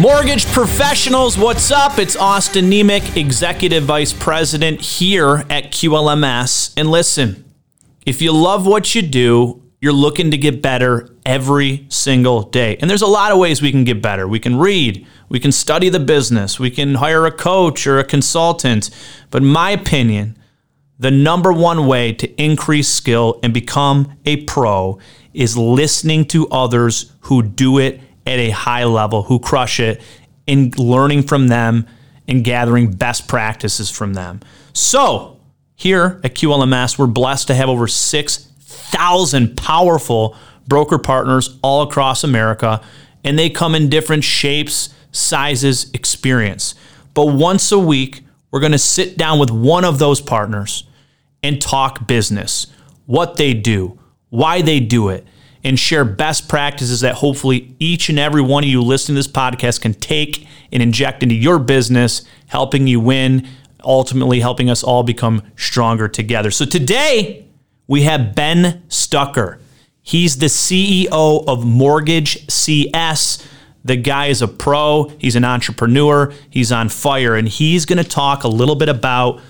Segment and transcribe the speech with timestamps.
[0.00, 1.98] Mortgage professionals, what's up?
[1.98, 6.72] It's Austin Niemiec, Executive Vice President here at QLMS.
[6.78, 7.44] And listen,
[8.06, 12.78] if you love what you do, you're looking to get better every single day.
[12.80, 14.26] And there's a lot of ways we can get better.
[14.26, 18.04] We can read, we can study the business, we can hire a coach or a
[18.04, 18.88] consultant.
[19.28, 20.38] But my opinion,
[20.98, 24.98] the number one way to increase skill and become a pro
[25.34, 30.00] is listening to others who do it at a high level who crush it
[30.46, 31.86] in learning from them
[32.28, 34.40] and gathering best practices from them.
[34.72, 35.40] So,
[35.74, 40.36] here at QLMS, we're blessed to have over 6,000 powerful
[40.68, 42.80] broker partners all across America,
[43.24, 46.74] and they come in different shapes, sizes, experience.
[47.14, 50.84] But once a week, we're going to sit down with one of those partners
[51.42, 52.68] and talk business,
[53.06, 55.26] what they do, why they do it,
[55.62, 59.28] and share best practices that hopefully each and every one of you listening to this
[59.28, 63.46] podcast can take and inject into your business, helping you win,
[63.84, 66.50] ultimately helping us all become stronger together.
[66.50, 67.44] So today
[67.86, 69.58] we have Ben Stucker.
[70.02, 73.46] He's the CEO of Mortgage CS.
[73.84, 78.08] The guy is a pro, he's an entrepreneur, he's on fire, and he's going to
[78.08, 79.40] talk a little bit about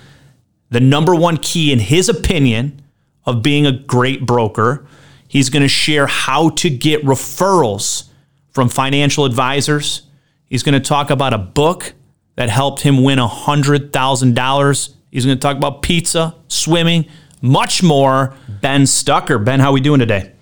[0.71, 2.81] the number one key, in his opinion,
[3.25, 4.87] of being a great broker
[5.31, 8.09] He's going to share how to get referrals
[8.51, 10.03] from financial advisors.
[10.47, 11.95] He's going to talk about a book
[12.35, 14.95] that helped him win $100,000.
[15.13, 17.07] He's going to talk about pizza, swimming,
[17.41, 18.35] much more.
[18.61, 19.39] Ben Stucker.
[19.39, 20.33] Ben, how are we doing today?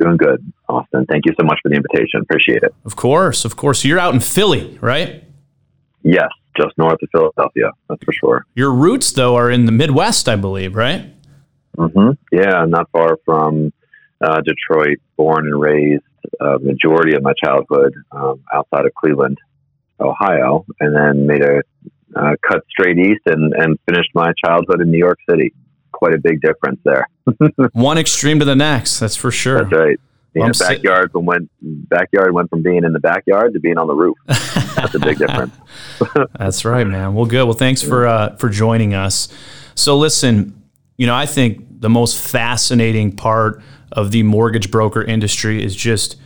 [0.00, 1.04] Doing good, Austin.
[1.04, 2.22] Thank you so much for the invitation.
[2.22, 2.74] Appreciate it.
[2.86, 3.84] Of course, of course.
[3.84, 5.22] You're out in Philly, right?
[6.02, 7.72] Yes, just north of Philadelphia.
[7.90, 8.46] That's for sure.
[8.54, 11.12] Your roots, though, are in the Midwest, I believe, right?
[11.76, 12.12] Mm-hmm.
[12.32, 13.70] Yeah, not far from
[14.22, 16.02] uh, Detroit, born and raised
[16.40, 19.38] uh, majority of my childhood um, outside of Cleveland,
[20.00, 21.62] Ohio, and then made a
[22.14, 25.52] uh, cut straight east and, and finished my childhood in New York City.
[25.92, 27.06] Quite a big difference there.
[27.72, 29.64] One extreme to the next, that's for sure.
[29.64, 30.00] That's right.
[30.34, 33.94] Well, backyard from went backyard went from being in the backyard to being on the
[33.94, 34.16] roof.
[34.26, 35.54] That's a big difference.
[36.38, 37.12] That's right, man.
[37.12, 37.44] Well, good.
[37.44, 39.28] Well, thanks for uh, for joining us.
[39.74, 40.62] So, listen,
[40.96, 46.16] you know, I think the most fascinating part of the mortgage broker industry is just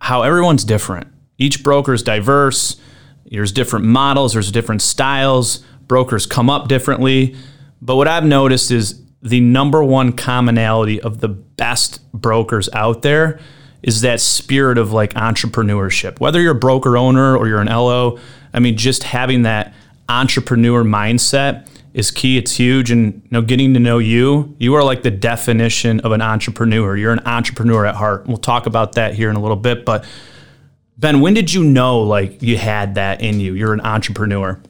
[0.00, 1.08] how everyone's different.
[1.38, 2.76] Each broker is diverse.
[3.24, 5.64] There's different models, there's different styles.
[5.86, 7.36] Brokers come up differently.
[7.80, 13.40] But what I've noticed is the number one commonality of the best brokers out there
[13.82, 16.20] is that spirit of like entrepreneurship.
[16.20, 18.18] Whether you're a broker owner or you're an LO,
[18.52, 19.74] I mean, just having that
[20.08, 22.36] entrepreneur mindset is key.
[22.36, 22.90] It's huge.
[22.90, 26.96] And you know, getting to know you, you are like the definition of an entrepreneur.
[26.96, 28.26] You're an entrepreneur at heart.
[28.26, 29.84] We'll talk about that here in a little bit.
[29.84, 30.04] But
[30.98, 33.54] Ben, when did you know like you had that in you?
[33.54, 34.60] You're an entrepreneur.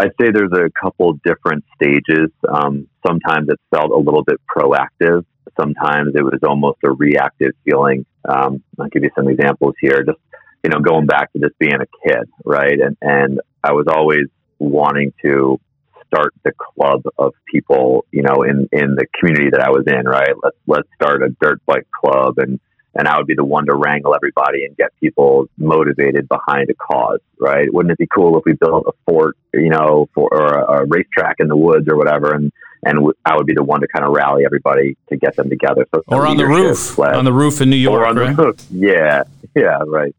[0.00, 2.30] I'd say there's a couple different stages.
[2.48, 5.24] Um, sometimes it felt a little bit proactive.
[5.60, 8.06] Sometimes it was almost a reactive feeling.
[8.28, 10.04] Um, I'll give you some examples here.
[10.04, 10.20] Just
[10.62, 12.78] you know, going back to just being a kid, right?
[12.80, 14.26] And and I was always
[14.58, 15.60] wanting to
[16.06, 20.06] start the club of people, you know, in, in the community that I was in,
[20.06, 20.32] right?
[20.42, 22.58] Let's, let's start a dirt bike club and,
[22.94, 26.74] and I would be the one to wrangle everybody and get people motivated behind a
[26.74, 27.72] cause, right?
[27.72, 30.84] Wouldn't it be cool if we built a fort, you know, for or a, a
[30.86, 32.50] racetrack in the woods or whatever, and
[32.84, 35.48] and w- I would be the one to kind of rally everybody to get them
[35.48, 35.86] together.
[35.94, 38.36] So or on the roof, on the roof in New York, or on right?
[38.36, 38.66] the roof.
[38.70, 39.22] Yeah,
[39.54, 40.14] yeah, right.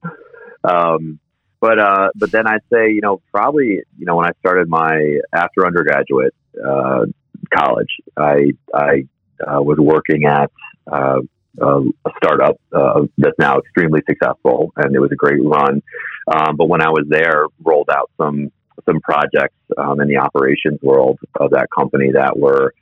[0.64, 1.20] Um,
[1.62, 5.20] but uh, but then I'd say you know probably you know when I started my
[5.34, 6.34] after undergraduate
[6.64, 7.06] uh,
[7.54, 9.08] college, I I
[9.46, 10.52] uh, was working at
[10.92, 11.22] uh,
[11.62, 15.82] a startup uh, that's now extremely successful, and it was a great run.
[16.28, 18.52] Um, but when I was there, rolled out some
[18.88, 22.74] some projects um, in the operations world of that company that were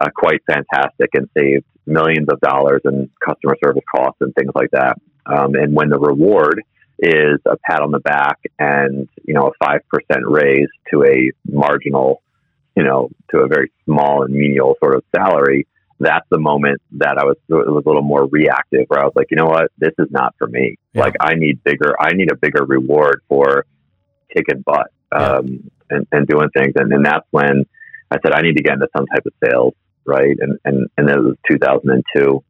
[0.00, 4.70] uh, quite fantastic and saved millions of dollars in customer service costs and things like
[4.72, 4.98] that.
[5.24, 6.62] Um, and when the reward
[6.98, 11.32] is a pat on the back and you know a five percent raise to a
[11.46, 12.22] marginal,
[12.76, 15.66] you know, to a very small and menial sort of salary.
[15.98, 19.12] That's the moment that I was it was a little more reactive, where I was
[19.14, 20.78] like, you know what, this is not for me.
[20.92, 21.02] Yeah.
[21.02, 23.66] Like I need bigger, I need a bigger reward for
[24.34, 27.64] kicking butt um, and, and doing things, and, and that's when
[28.10, 30.36] I said I need to get into some type of sales, right?
[30.38, 32.44] And and and it was 2002.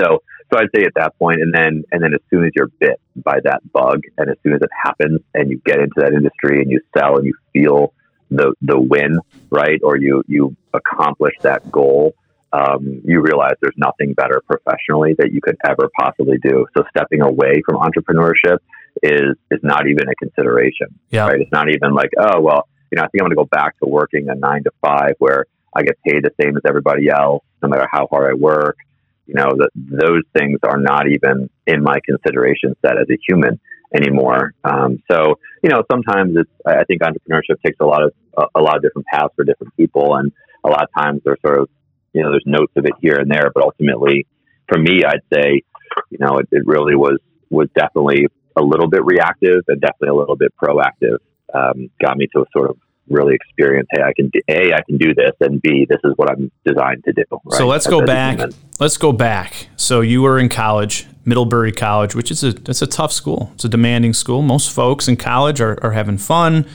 [0.00, 0.22] So
[0.54, 3.00] so I'd say at that point, and then and then as soon as you're bit
[3.16, 6.60] by that bug, and as soon as it happens, and you get into that industry
[6.60, 7.92] and you sell and you feel
[8.30, 9.18] the the win,
[9.50, 12.14] right, or you you accomplish that goal,
[12.52, 16.66] um, you realize there's nothing better professionally that you could ever possibly do.
[16.76, 18.58] So stepping away from entrepreneurship
[19.02, 20.98] is is not even a consideration.
[21.10, 21.26] Yeah.
[21.26, 21.40] Right?
[21.40, 23.78] It's not even like, oh well, you know, I think I'm going to go back
[23.80, 27.42] to working a nine to five where I get paid the same as everybody else,
[27.60, 28.76] no matter how hard I work.
[29.26, 33.58] You know, that those things are not even in my consideration set as a human
[33.94, 34.52] anymore.
[34.64, 38.60] Um, so, you know, sometimes it's, I think entrepreneurship takes a lot of, a, a
[38.60, 40.16] lot of different paths for different people.
[40.16, 40.32] And
[40.64, 41.68] a lot of times there's sort of,
[42.12, 44.26] you know, there's notes of it here and there, but ultimately
[44.68, 45.62] for me, I'd say,
[46.10, 47.18] you know, it, it really was,
[47.50, 51.18] was definitely a little bit reactive and definitely a little bit proactive.
[51.52, 52.76] Um, got me to a sort of
[53.08, 56.12] really experience hey i can do a i can do this and b this is
[56.16, 57.58] what i'm designed to do right?
[57.58, 58.38] so let's go back.
[58.80, 59.68] let's go back.
[59.76, 63.50] So you were in college middlebury college which is a it's a tough school.
[63.54, 64.42] It's a demanding school.
[64.42, 66.66] Most folks in college are, are having fun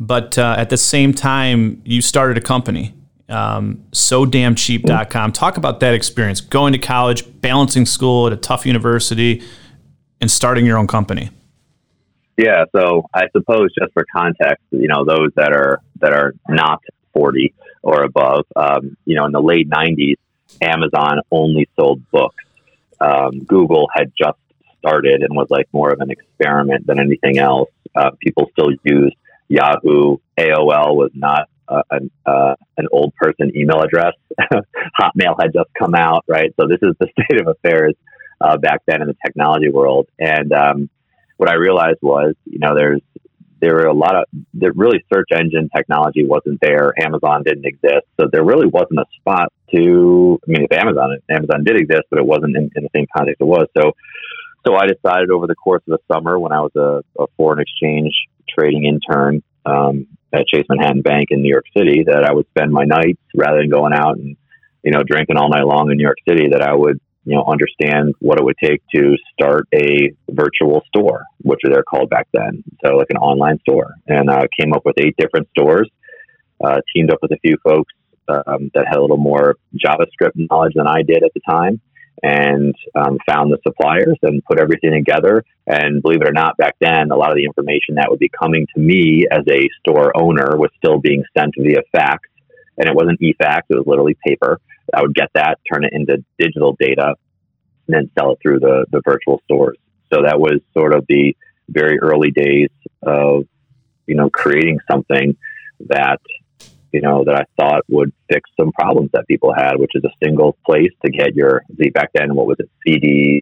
[0.00, 2.94] but uh, at the same time you started a company
[3.28, 6.40] um, so damn cheap.com talk about that experience.
[6.40, 9.42] Going to college balancing school at a tough university
[10.20, 11.30] and starting your own company
[12.38, 16.80] yeah, so I suppose just for context, you know, those that are that are not
[17.12, 17.52] 40
[17.82, 20.14] or above, um, you know, in the late 90s,
[20.62, 22.44] Amazon only sold books.
[23.00, 24.38] Um, Google had just
[24.78, 27.70] started and was like more of an experiment than anything else.
[27.94, 29.16] Uh, people still used
[29.48, 30.18] Yahoo.
[30.38, 34.14] AOL was not uh, an, uh, an old person email address.
[35.00, 36.54] Hotmail had just come out, right?
[36.58, 37.94] So this is the state of affairs
[38.40, 40.08] uh, back then in the technology world.
[40.20, 40.90] And um,
[41.38, 43.00] what I realized was, you know, there's
[43.60, 44.24] there were a lot of
[44.54, 46.92] there really search engine technology wasn't there.
[47.00, 50.38] Amazon didn't exist, so there really wasn't a spot to.
[50.46, 53.40] I mean, if Amazon Amazon did exist, but it wasn't in, in the same context
[53.40, 53.66] it was.
[53.76, 53.92] So,
[54.66, 57.60] so I decided over the course of the summer when I was a, a foreign
[57.60, 58.12] exchange
[58.48, 62.72] trading intern um, at Chase Manhattan Bank in New York City that I would spend
[62.72, 64.36] my nights rather than going out and
[64.84, 67.44] you know drinking all night long in New York City that I would you know,
[67.46, 72.64] understand what it would take to start a virtual store, which they're called back then.
[72.82, 75.90] So like an online store, and uh, came up with eight different stores.
[76.64, 77.92] Uh, teamed up with a few folks
[78.28, 81.80] um, that had a little more JavaScript knowledge than I did at the time,
[82.22, 85.44] and um, found the suppliers and put everything together.
[85.66, 88.30] And believe it or not, back then a lot of the information that would be
[88.30, 92.28] coming to me as a store owner was still being sent via fax,
[92.78, 94.60] and it wasn't e-fax; it was literally paper.
[94.94, 97.14] I would get that, turn it into digital data,
[97.86, 99.78] and then sell it through the, the virtual stores.
[100.12, 101.36] So that was sort of the
[101.68, 102.70] very early days
[103.02, 103.44] of,
[104.06, 105.36] you know, creating something
[105.86, 106.20] that,
[106.92, 110.24] you know, that I thought would fix some problems that people had, which is a
[110.24, 111.62] single place to get your,
[111.92, 112.70] back then, what was it?
[112.86, 113.40] CDs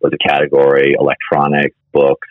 [0.00, 2.28] was a category, electronics, books,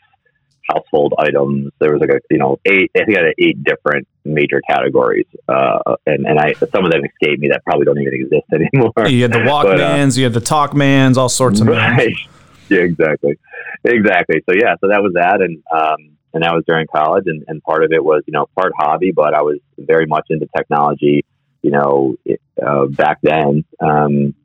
[0.68, 1.72] household items.
[1.80, 5.26] There was like a you know eight I think I had eight different major categories,
[5.48, 9.08] uh, and and I some of them escaped me that probably don't even exist anymore.
[9.08, 12.16] You had the Walkmans, but, uh, you had the Talkmans, all sorts of right.
[12.70, 13.40] Yeah, exactly,
[13.86, 14.44] exactly.
[14.46, 17.64] So yeah, so that was that, and um, and that was during college, and, and
[17.64, 21.24] part of it was you know part hobby, but I was very much into technology,
[21.62, 22.16] you know,
[22.62, 24.36] uh, back then, um,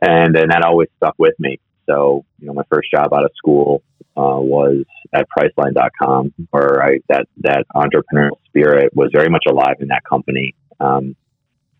[0.00, 1.60] and and that always stuck with me.
[1.84, 3.82] So you know, my first job out of school
[4.20, 4.84] uh, was
[5.14, 10.54] at Priceline.com, where I, that that entrepreneurial spirit was very much alive in that company,
[10.78, 11.16] um,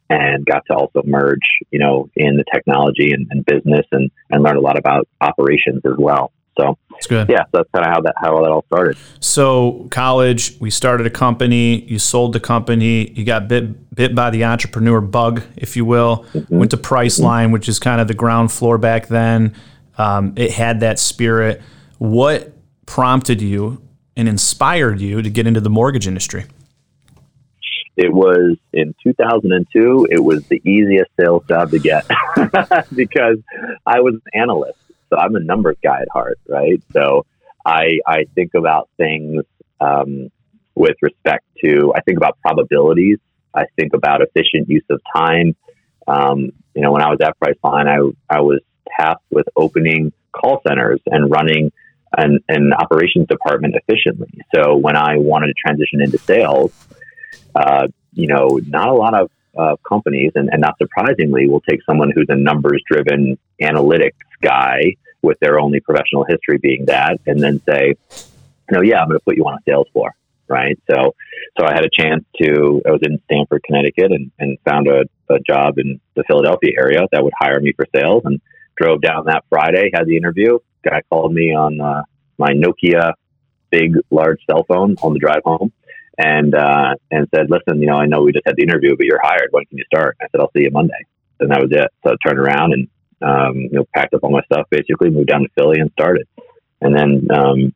[0.09, 1.39] and got to also merge,
[1.71, 5.83] you know, in the technology and, and, business, and and learn a lot about operations
[5.85, 6.33] as well.
[6.59, 6.79] So
[7.29, 8.97] yeah, so that's kind of how that how that all started.
[9.21, 11.85] So college, we started a company.
[11.85, 13.11] You sold the company.
[13.11, 16.25] You got bit bit by the entrepreneur bug, if you will.
[16.33, 16.59] Mm-hmm.
[16.59, 17.53] Went to Priceline, mm-hmm.
[17.53, 19.55] which is kind of the ground floor back then.
[19.99, 21.61] Um, it had that spirit.
[22.01, 22.55] What
[22.87, 23.83] prompted you
[24.17, 26.47] and inspired you to get into the mortgage industry?
[27.95, 30.09] It was in 2002.
[30.11, 32.07] It was the easiest sales job to get
[32.95, 33.37] because
[33.85, 34.79] I was an analyst.
[35.11, 36.83] So I'm a numbers guy at heart, right?
[36.95, 37.27] So
[37.67, 39.45] I, I think about things
[39.79, 40.31] um,
[40.75, 43.19] with respect to, I think about probabilities.
[43.53, 45.55] I think about efficient use of time.
[46.09, 48.61] Um, you know, when I was at Priceline, I, I was
[48.99, 51.73] tasked with opening call centers and running
[52.17, 54.33] an, an operations department efficiently.
[54.55, 56.73] So when I wanted to transition into sales,
[57.55, 61.81] uh, you know, not a lot of uh, companies, and, and not surprisingly, will take
[61.85, 64.13] someone who's a numbers driven analytics
[64.43, 67.95] guy with their only professional history being that, and then say,
[68.71, 70.15] know, yeah, I'm going to put you on a sales floor.
[70.49, 70.77] Right.
[70.91, 71.15] So,
[71.59, 75.03] so I had a chance to, I was in Stamford, Connecticut and, and found a,
[75.33, 78.41] a job in the Philadelphia area that would hire me for sales and
[78.77, 80.59] drove down that Friday, had the interview.
[80.85, 82.03] Guy called me on uh,
[82.39, 83.13] my Nokia
[83.71, 85.73] big, large cell phone on the drive home
[86.19, 89.07] and uh, and said, "Listen, you know, I know we just had the interview, but
[89.07, 89.49] you're hired.
[89.51, 91.07] When can you start?" I said, "I'll see you Monday."
[91.41, 91.91] and that was it.
[92.05, 92.89] So I turned around and
[93.23, 96.29] um, you know packed up all my stuff, basically moved down to Philly and started.
[96.81, 97.75] And then um,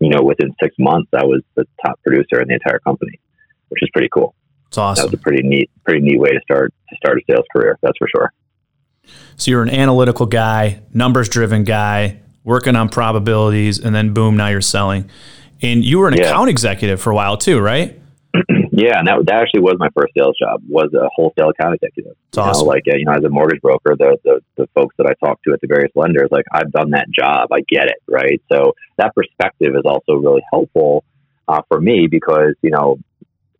[0.00, 3.20] you know within six months, I was the top producer in the entire company,
[3.68, 4.34] which is pretty cool.
[4.68, 5.02] It's awesome.
[5.02, 7.78] That was a pretty neat, pretty neat way to start to start a sales career.
[7.82, 8.32] That's for sure.
[9.36, 14.48] So you're an analytical guy, numbers driven guy, working on probabilities, and then boom, now
[14.48, 15.08] you're selling.
[15.62, 16.24] And you were an yeah.
[16.24, 17.98] account executive for a while too, right?
[18.72, 20.62] yeah, and that, that actually was my first sales job.
[20.68, 22.16] Was a wholesale account executive.
[22.28, 22.66] It's awesome.
[22.66, 25.14] Know, like uh, you know, as a mortgage broker, the, the the folks that I
[25.24, 27.52] talk to at the various lenders, like I've done that job.
[27.52, 28.40] I get it, right?
[28.50, 31.04] So that perspective is also really helpful
[31.48, 32.98] uh, for me because you know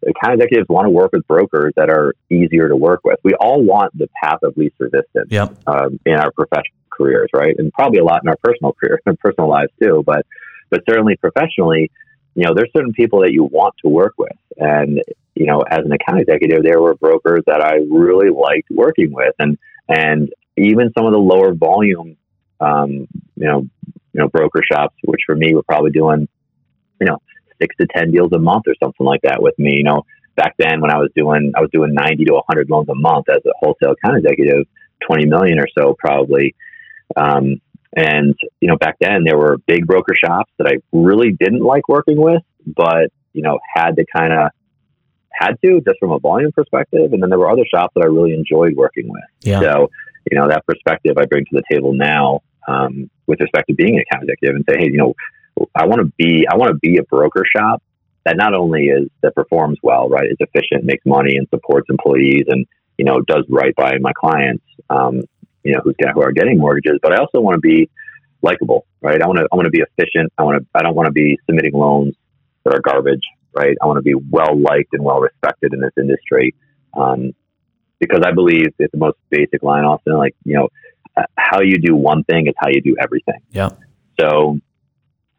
[0.06, 3.18] account executives want to work with brokers that are easier to work with.
[3.22, 5.56] We all want the path of least resistance yep.
[5.66, 7.54] um, in our professional careers, right?
[7.58, 10.02] And probably a lot in our personal careers and personal lives too.
[10.04, 10.26] But
[10.70, 11.90] but certainly professionally,
[12.34, 14.36] you know, there's certain people that you want to work with.
[14.56, 15.02] And,
[15.34, 19.34] you know, as an account executive, there were brokers that I really liked working with.
[19.38, 22.16] And and even some of the lower volume
[22.60, 23.66] um, you know,
[24.12, 26.28] you know, broker shops, which for me were probably doing,
[27.00, 27.18] you know,
[27.60, 29.74] six to ten deals a month or something like that with me.
[29.76, 30.04] You know,
[30.36, 33.28] back then when I was doing I was doing ninety to hundred loans a month
[33.28, 34.66] as a wholesale account executive,
[35.06, 36.54] twenty million or so probably.
[37.16, 37.60] Um,
[37.96, 41.88] and you know, back then there were big broker shops that I really didn't like
[41.88, 44.50] working with, but you know, had to kind of
[45.32, 47.12] had to just from a volume perspective.
[47.12, 49.24] And then there were other shops that I really enjoyed working with.
[49.42, 49.60] Yeah.
[49.60, 49.90] So
[50.30, 53.96] you know, that perspective I bring to the table now um, with respect to being
[53.96, 55.14] an account executive and say, hey, you know,
[55.74, 57.82] I want to be I want to be a broker shop
[58.24, 62.44] that not only is that performs well, right, is efficient, makes money, and supports employees,
[62.48, 62.66] and
[62.98, 65.22] you know does right by my clients, um,
[65.64, 67.90] you know who's who are getting mortgages, but I also want to be
[68.42, 69.20] likable, right?
[69.22, 70.32] I want to I want to be efficient.
[70.38, 72.14] I want to I don't want to be submitting loans
[72.64, 73.22] that are garbage,
[73.54, 73.76] right?
[73.82, 76.54] I want to be well liked and well respected in this industry,
[76.96, 77.32] um,
[77.98, 80.68] because I believe it's the most basic line, often like you know
[81.36, 83.40] how you do one thing is how you do everything.
[83.50, 83.70] Yeah.
[84.18, 84.58] So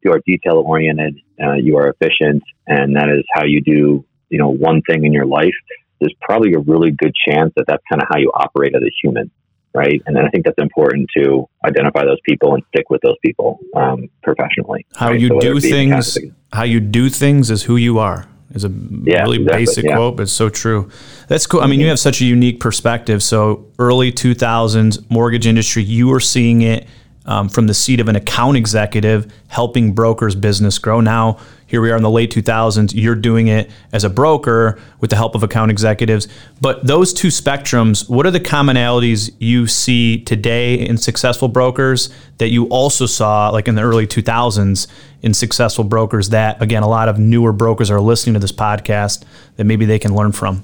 [0.03, 4.37] you are detail oriented, uh, you are efficient, and that is how you do, you
[4.37, 5.53] know, one thing in your life,
[5.99, 8.91] there's probably a really good chance that that's kind of how you operate as a
[9.01, 9.29] human,
[9.73, 10.01] right?
[10.05, 13.59] And then I think that's important to identify those people and stick with those people
[13.75, 14.85] um, professionally.
[14.95, 15.19] How right?
[15.19, 16.17] you so do things,
[16.51, 18.27] how you do things is who you are.
[18.53, 19.95] Is a yeah, really exactly, basic yeah.
[19.95, 20.89] quote, but it's so true.
[21.29, 21.61] That's cool.
[21.61, 23.23] I mean, you have such a unique perspective.
[23.23, 26.85] So early 2000s mortgage industry, you were seeing it
[27.25, 31.01] um, from the seat of an account executive helping brokers business grow.
[31.01, 31.37] Now,
[31.71, 35.15] here we are in the late 2000s, you're doing it as a broker with the
[35.15, 36.27] help of account executives.
[36.59, 42.09] But those two spectrums, what are the commonalities you see today in successful brokers
[42.39, 44.87] that you also saw like in the early 2000s
[45.21, 49.23] in successful brokers that again a lot of newer brokers are listening to this podcast
[49.55, 50.63] that maybe they can learn from?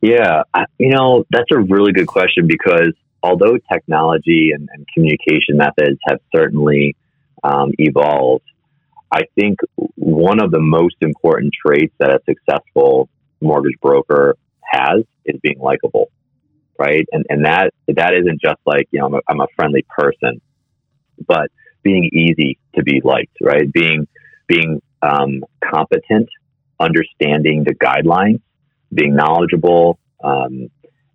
[0.00, 0.42] Yeah,
[0.78, 2.92] you know, that's a really good question because
[3.22, 6.96] although technology and, and communication methods have certainly
[7.42, 8.44] um, evolved,
[9.10, 9.58] I think
[9.96, 13.08] one of the most important traits that a successful
[13.40, 16.10] mortgage broker has is being likable,
[16.78, 17.06] right?
[17.12, 20.40] And and that that isn't just like you know I'm a, I'm a friendly person,
[21.26, 21.50] but
[21.82, 23.70] being easy to be liked, right?
[23.70, 24.08] Being
[24.46, 26.28] being um, competent,
[26.80, 28.40] understanding the guidelines,
[28.94, 30.70] being knowledgeable, um,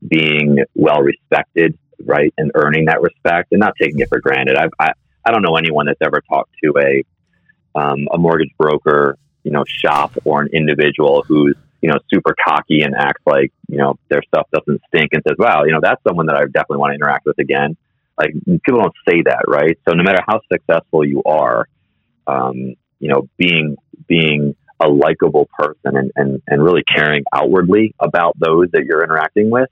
[0.08, 4.56] being well respected, right, and earning that respect and not taking it for granted.
[4.56, 4.92] I've, I
[5.26, 7.04] I don't know anyone that's ever talked to a
[7.80, 12.82] um, a mortgage broker, you know, shop or an individual who's you know super cocky
[12.82, 16.02] and acts like you know their stuff doesn't stink and says, "Wow, you know, that's
[16.08, 17.78] someone that I definitely want to interact with again."
[18.18, 18.34] Like
[18.66, 19.78] people don't say that, right?
[19.88, 21.68] So no matter how successful you are,
[22.26, 23.78] um, you know, being
[24.08, 29.50] being a likable person and, and, and really caring outwardly about those that you're interacting
[29.50, 29.70] with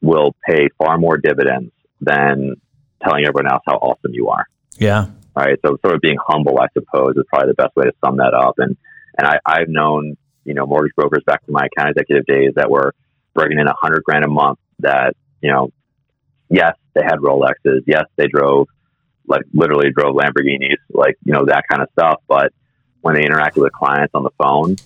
[0.00, 2.54] will pay far more dividends than
[3.02, 4.46] telling everyone else how awesome you are.
[4.76, 5.06] Yeah.
[5.36, 5.58] All right.
[5.64, 8.34] So sort of being humble, I suppose, is probably the best way to sum that
[8.34, 8.54] up.
[8.58, 8.76] And
[9.16, 12.70] and I, I've known, you know, mortgage brokers back to my account executive days that
[12.70, 12.94] were
[13.34, 15.70] bringing in a hundred grand a month that, you know,
[16.48, 17.82] yes, they had Rolexes.
[17.86, 18.68] Yes, they drove
[19.26, 22.22] like literally drove Lamborghinis, like, you know, that kind of stuff.
[22.26, 22.52] But
[23.02, 24.76] when they interacted with clients on the phone,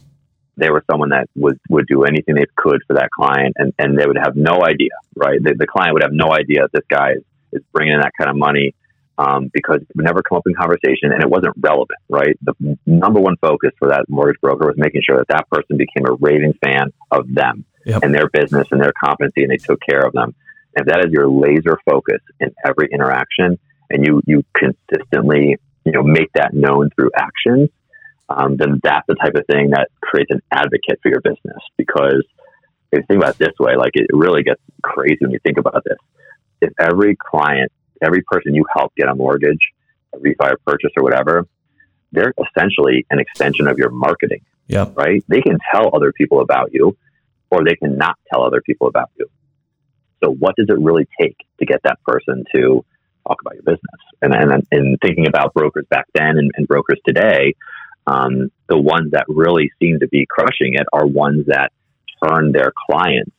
[0.63, 3.99] they were someone that would, would do anything they could for that client and, and
[3.99, 5.43] they would have no idea, right?
[5.43, 8.13] The, the client would have no idea that this guy is, is bringing in that
[8.17, 8.75] kind of money
[9.19, 12.39] um, because it would never come up in conversation and it wasn't relevant, right?
[12.43, 16.07] The number one focus for that mortgage broker was making sure that that person became
[16.07, 18.03] a raving fan of them yep.
[18.03, 20.35] and their business and their competency and they took care of them.
[20.77, 23.59] And if that is your laser focus in every interaction
[23.91, 27.69] and you, you consistently, you know, make that known through actions,
[28.37, 32.25] um, then that's the type of thing that creates an advocate for your business because
[32.93, 35.59] if you think about it this way, like it really gets crazy when you think
[35.59, 35.99] about this.
[36.61, 37.73] If every client,
[38.03, 39.61] every person you help get a mortgage,
[40.15, 41.47] a refi or purchase or whatever,
[42.13, 44.45] they're essentially an extension of your marketing.
[44.69, 44.87] Yeah.
[44.95, 45.25] Right?
[45.29, 46.97] They can tell other people about you
[47.51, 49.29] or they can not tell other people about you.
[50.23, 52.85] So what does it really take to get that person to
[53.27, 54.01] talk about your business?
[54.21, 57.55] And and, and thinking about brokers back then and, and brokers today,
[58.07, 61.73] um, the ones that really seem to be crushing it are ones that
[62.25, 63.33] turn their clients,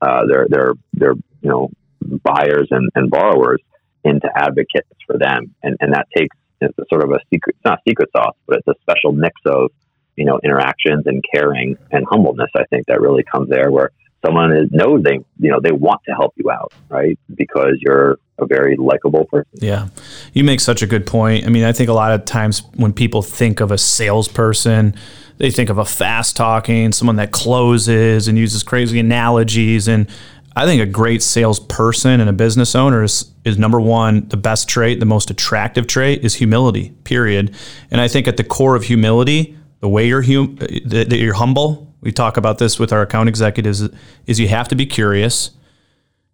[0.00, 1.70] uh, their their their you know
[2.22, 3.60] buyers and, and borrowers
[4.04, 7.80] into advocates for them, and and that takes it's sort of a secret, it's not
[7.88, 9.70] secret sauce, but it's a special mix of
[10.16, 12.50] you know interactions and caring and humbleness.
[12.54, 13.90] I think that really comes there where
[14.24, 17.18] someone is, knows they you know they want to help you out, right?
[17.34, 19.50] Because you're a very likable person.
[19.54, 19.88] Yeah,
[20.32, 21.46] you make such a good point.
[21.46, 24.94] I mean, I think a lot of times when people think of a salesperson,
[25.40, 29.88] they think of a fast talking, someone that closes and uses crazy analogies.
[29.88, 30.06] And
[30.54, 34.68] I think a great salesperson and a business owner is, is number one, the best
[34.68, 37.54] trait, the most attractive trait is humility, period.
[37.90, 41.89] And I think at the core of humility, the way you're hum- that you're humble,
[42.00, 43.88] we talk about this with our account executives,
[44.26, 45.50] is you have to be curious.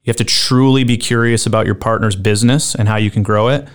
[0.05, 3.49] You have to truly be curious about your partner's business and how you can grow
[3.49, 3.67] it.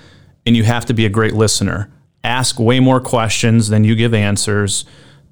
[0.45, 1.91] And you have to be a great listener.
[2.23, 4.85] Ask way more questions than you give answers.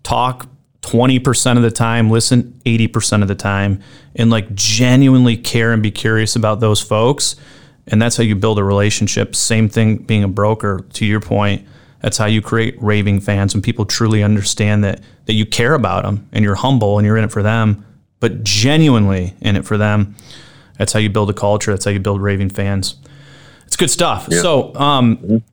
[0.03, 0.47] Talk
[0.81, 3.81] 20% of the time, listen 80% of the time,
[4.15, 7.35] and like genuinely care and be curious about those folks.
[7.87, 9.35] And that's how you build a relationship.
[9.35, 11.67] Same thing being a broker, to your point.
[12.01, 16.03] That's how you create raving fans when people truly understand that that you care about
[16.03, 17.85] them and you're humble and you're in it for them,
[18.19, 20.15] but genuinely in it for them.
[20.77, 21.71] That's how you build a culture.
[21.71, 22.95] That's how you build raving fans.
[23.67, 24.27] It's good stuff.
[24.31, 24.41] Yeah.
[24.41, 25.43] So, um,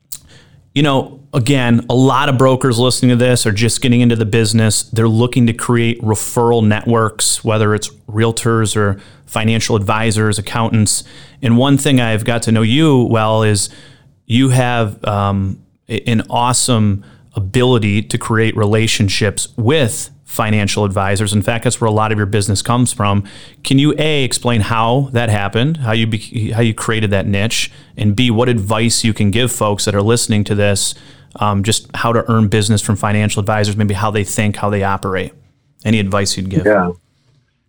[0.73, 4.25] you know, again, a lot of brokers listening to this are just getting into the
[4.25, 4.83] business.
[4.83, 11.03] They're looking to create referral networks, whether it's realtors or financial advisors, accountants.
[11.41, 13.69] And one thing I've got to know you well is
[14.25, 17.03] you have um, an awesome
[17.35, 21.33] ability to create relationships with financial advisors.
[21.33, 23.23] In fact, that's where a lot of your business comes from.
[23.63, 27.71] Can you a explain how that happened, how you be, how you created that niche,
[27.95, 30.95] and b what advice you can give folks that are listening to this,
[31.37, 34.83] um, just how to earn business from financial advisors, maybe how they think, how they
[34.83, 35.33] operate.
[35.85, 36.65] Any advice you'd give?
[36.65, 36.91] Yeah.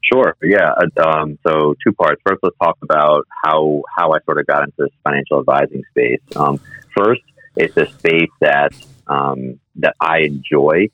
[0.03, 0.35] Sure.
[0.43, 0.73] Yeah.
[1.05, 2.21] Um, so two parts.
[2.27, 6.21] First, let's talk about how how I sort of got into this financial advising space.
[6.35, 6.59] Um,
[6.97, 7.21] first,
[7.57, 8.73] it's a space that
[9.07, 10.89] um, that I enjoy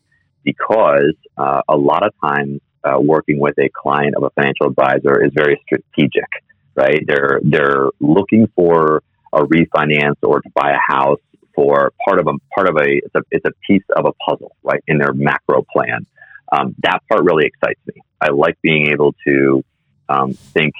[0.45, 5.25] because uh, a lot of times uh, working with a client of a financial advisor
[5.25, 6.29] is very strategic,
[6.75, 7.03] right?
[7.07, 11.21] They're they're looking for a refinance or to buy a house
[11.55, 14.55] for part of a part of a it's a, it's a piece of a puzzle,
[14.63, 14.83] right?
[14.87, 16.07] In their macro plan.
[16.53, 18.03] Um, that part really excites me.
[18.21, 19.65] I like being able to
[20.09, 20.75] um, think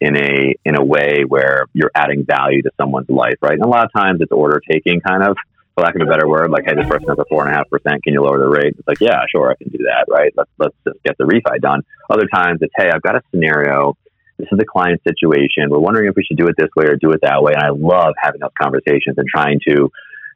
[0.00, 3.54] in a in a way where you're adding value to someone's life, right?
[3.54, 5.36] And a lot of times it's order taking, kind of
[5.74, 7.56] for lack of a better word, like, hey, this person has a four and a
[7.56, 8.02] half percent.
[8.04, 8.74] Can you lower the rate?
[8.78, 10.32] It's like, yeah, sure, I can do that, right?
[10.36, 11.82] Let's let's just get the refi done.
[12.10, 13.96] Other times it's, hey, I've got a scenario.
[14.38, 15.68] This is the client situation.
[15.68, 17.54] We're wondering if we should do it this way or do it that way.
[17.54, 19.90] And I love having those conversations and trying to,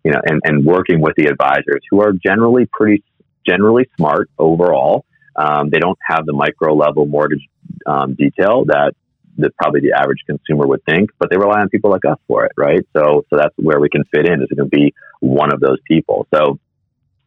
[0.05, 3.05] you know, and, and working with the advisors who are generally pretty
[3.47, 5.05] generally smart overall.
[5.37, 7.47] Um, they don't have the micro level mortgage
[7.87, 8.95] um, detail that
[9.39, 12.45] that probably the average consumer would think, but they rely on people like us for
[12.45, 12.87] it, right?
[12.95, 14.43] So, so that's where we can fit in.
[14.43, 16.27] Is going to be one of those people.
[16.35, 16.59] So,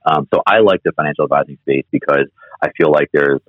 [0.05, 2.27] um, so I like the financial advising space because
[2.61, 3.41] I feel like there's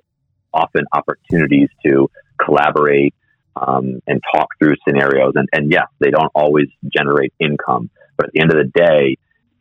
[0.53, 2.09] often opportunities to
[2.43, 3.13] collaborate
[3.55, 5.33] um, and talk through scenarios.
[5.35, 9.17] And, and yes, they don't always generate income, but at the end of the day,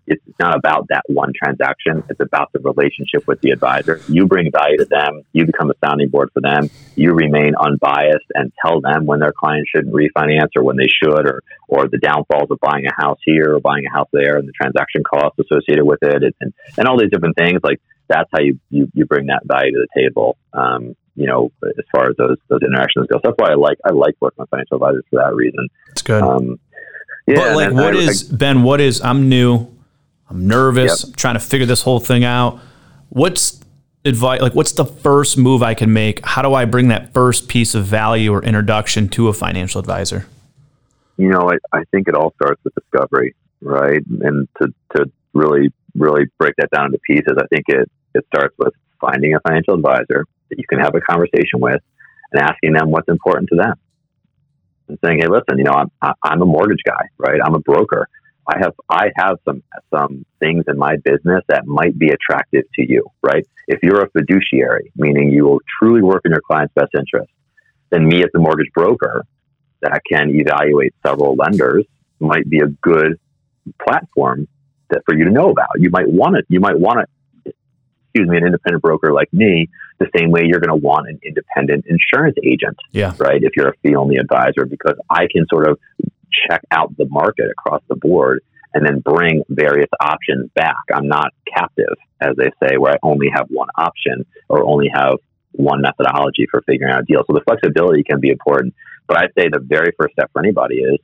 [0.07, 2.03] it's not about that one transaction.
[2.09, 4.01] It's about the relationship with the advisor.
[4.09, 5.23] You bring value to them.
[5.33, 6.71] You become a sounding board for them.
[6.95, 11.27] You remain unbiased and tell them when their client shouldn't refinance or when they should,
[11.27, 14.47] or or the downfalls of buying a house here or buying a house there, and
[14.49, 17.61] the transaction costs associated with it, and and all these different things.
[17.63, 20.37] Like that's how you you, you bring that value to the table.
[20.53, 23.19] Um, you know, as far as those those interactions go.
[23.19, 25.69] So that's why I like I like working with financial advisors for that reason.
[25.91, 26.23] It's good.
[26.23, 26.61] Um,
[27.27, 28.63] yeah, but like, what I, is I, Ben?
[28.63, 29.01] What is?
[29.01, 29.76] I'm new.
[30.29, 31.03] I'm nervous.
[31.03, 31.09] Yep.
[31.09, 32.61] I'm trying to figure this whole thing out.
[33.11, 33.61] What's
[34.05, 34.41] advice?
[34.41, 36.25] Like, what's the first move I can make?
[36.25, 40.27] How do I bring that first piece of value or introduction to a financial advisor?
[41.17, 44.03] You know, I, I think it all starts with discovery, right?
[44.21, 48.55] And to, to really, really break that down into pieces, I think it, it starts
[48.59, 51.81] with finding a financial advisor that you can have a conversation with
[52.33, 53.75] and asking them what's important to them.
[54.89, 57.41] And saying, hey, listen, you know, I'm, I'm a mortgage guy, right?
[57.45, 58.09] I'm a broker
[58.49, 62.83] I have I have some some things in my business that might be attractive to
[62.89, 63.47] you, right?
[63.67, 67.31] If you're a fiduciary, meaning you will truly work in your client's best interest,
[67.91, 69.25] then me as a mortgage broker
[69.83, 71.85] that can evaluate several lenders
[72.21, 73.19] might be a good
[73.85, 74.49] platform
[74.91, 75.71] that for you to know about.
[75.77, 76.47] You might want it.
[76.49, 77.01] You might want
[77.45, 77.53] to,
[78.05, 81.19] excuse me, an independent broker like me, the same way you're going to want an
[81.23, 82.77] independent insurance agent.
[82.93, 83.15] Yeah.
[83.19, 83.43] Right.
[83.43, 85.79] If you're a fee only advisor, because I can sort of
[86.49, 88.43] check out the market across the board
[88.75, 90.77] and then bring various options back.
[90.93, 95.15] I'm not captive, as they say, where I only have one option or only have
[95.53, 97.23] one methodology for figuring out a deal.
[97.27, 98.75] So the flexibility can be important.
[99.07, 100.99] But I'd say the very first step for anybody is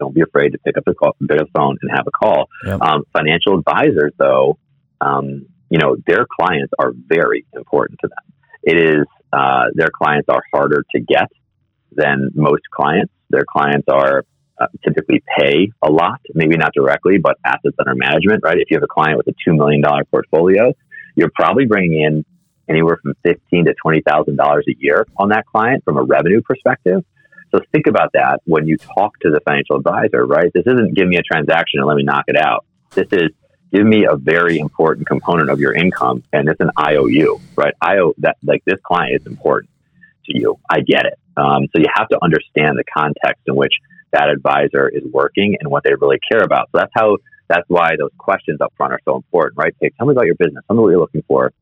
[0.00, 2.10] don't be afraid to pick up the call, pick up the phone and have a
[2.10, 2.48] call.
[2.66, 2.80] Yep.
[2.80, 4.58] Um, financial advisors, though,
[5.00, 8.34] um, you know, their clients are very important to them.
[8.64, 11.30] It is uh, their clients are harder to get
[11.92, 13.12] than most clients.
[13.32, 14.24] Their clients are
[14.60, 18.58] uh, typically pay a lot, maybe not directly, but assets under management, right?
[18.58, 20.72] If you have a client with a $2 million portfolio,
[21.16, 22.24] you're probably bringing in
[22.68, 26.40] anywhere from fifteen to twenty thousand dollars a year on that client from a revenue
[26.42, 27.04] perspective.
[27.54, 30.50] So think about that when you talk to the financial advisor, right?
[30.54, 32.64] This isn't give me a transaction and let me knock it out.
[32.94, 33.30] This is
[33.72, 37.74] give me a very important component of your income, and it's an IOU, right?
[37.80, 39.70] IO that like this client is important
[40.26, 40.58] to you.
[40.70, 41.18] I get it.
[41.36, 43.72] Um, so you have to understand the context in which
[44.12, 46.68] that advisor is working and what they really care about.
[46.72, 47.16] So that's how
[47.48, 49.74] that's why those questions up front are so important, right?
[49.80, 50.64] Hey, tell me about your business.
[50.66, 51.52] Tell me what you're looking for.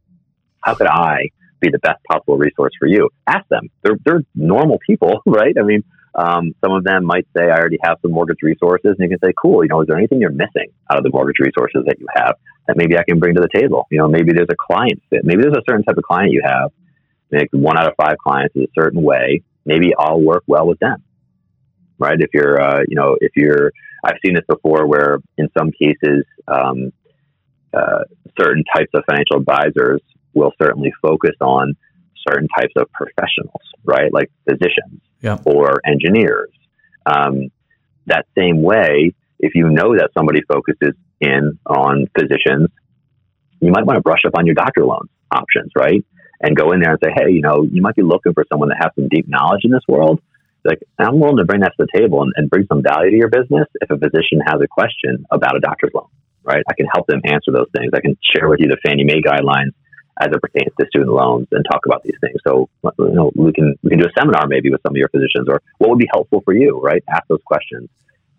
[0.61, 1.30] How could I
[1.61, 3.11] be the best possible resource for you?
[3.26, 3.68] Ask them.
[3.83, 5.54] They're they're normal people, right?
[5.59, 8.96] I mean, um, some of them might say, I already have some mortgage resources.
[8.98, 11.11] And you can say, cool, you know, is there anything you're missing out of the
[11.11, 12.35] mortgage resources that you have
[12.66, 13.87] that maybe I can bring to the table?
[13.90, 15.24] You know, maybe there's a client fit.
[15.24, 16.72] Maybe there's a certain type of client you have.
[17.30, 19.42] Like one out of five clients is a certain way.
[19.70, 21.02] Maybe I'll work well with them
[22.00, 22.18] right?
[22.18, 23.70] If you're, uh, you know, if you're,
[24.02, 26.92] I've seen this before where in some cases, um,
[27.72, 28.02] uh,
[28.40, 30.00] certain types of financial advisors
[30.35, 31.76] will certainly focus on
[32.28, 34.12] certain types of professionals, right?
[34.12, 35.38] Like physicians yeah.
[35.44, 36.50] or engineers.
[37.06, 37.50] Um,
[38.06, 42.68] that same way, if you know that somebody focuses in on physicians,
[43.61, 46.04] you might want to brush up on your doctor loan options, right?
[46.40, 48.70] And go in there and say, hey, you know, you might be looking for someone
[48.70, 50.20] that has some deep knowledge in this world
[50.64, 53.16] like I'm willing to bring that to the table and, and bring some value to
[53.16, 56.09] your business if a physician has a question about a doctor's loan,
[56.42, 56.62] right?
[56.68, 57.90] I can help them answer those things.
[57.94, 59.72] I can share with you the Fannie Mae guidelines
[60.20, 62.37] as it pertains to student loans and talk about these things.
[62.46, 65.09] So you know we can we can do a seminar maybe with some of your
[65.09, 67.03] physicians or what would be helpful for you, right?
[67.09, 67.88] Ask those questions.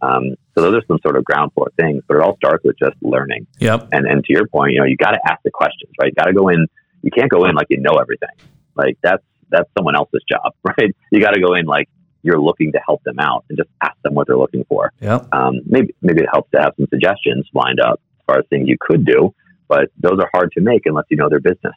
[0.03, 2.75] Um, so those are some sort of ground floor things, but it all starts with
[2.77, 3.47] just learning.
[3.59, 3.89] Yep.
[3.91, 6.07] And and to your point, you know, you got to ask the questions, right?
[6.07, 6.67] You got to go in.
[7.01, 8.29] You can't go in like you know everything.
[8.75, 10.95] Like that's that's someone else's job, right?
[11.11, 11.89] You got to go in like
[12.23, 14.91] you're looking to help them out and just ask them what they're looking for.
[14.99, 15.25] Yeah.
[15.31, 18.67] Um, maybe maybe it helps to have some suggestions lined up as far as things
[18.67, 19.33] you could do,
[19.67, 21.75] but those are hard to make unless you know their business.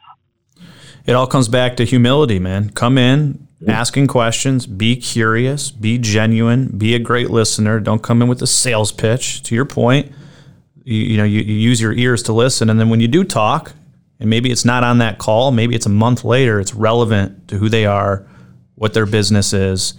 [1.05, 2.71] It all comes back to humility, man.
[2.71, 3.69] Come in, mm-hmm.
[3.69, 7.79] asking questions, be curious, be genuine, be a great listener.
[7.79, 9.43] Don't come in with a sales pitch.
[9.43, 10.11] To your point,
[10.83, 13.23] you, you know, you, you use your ears to listen, and then when you do
[13.23, 13.73] talk,
[14.19, 17.57] and maybe it's not on that call, maybe it's a month later, it's relevant to
[17.57, 18.25] who they are,
[18.75, 19.93] what their business is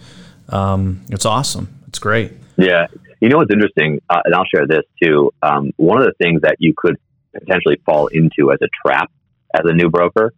[0.49, 1.69] um, it's awesome.
[1.89, 2.33] It's great.
[2.57, 2.87] Yeah.
[3.21, 5.33] You know what's interesting, uh, and I'll share this too.
[5.43, 6.97] Um, one of the things that you could
[7.33, 9.11] potentially fall into as a trap
[9.55, 10.33] as a new broker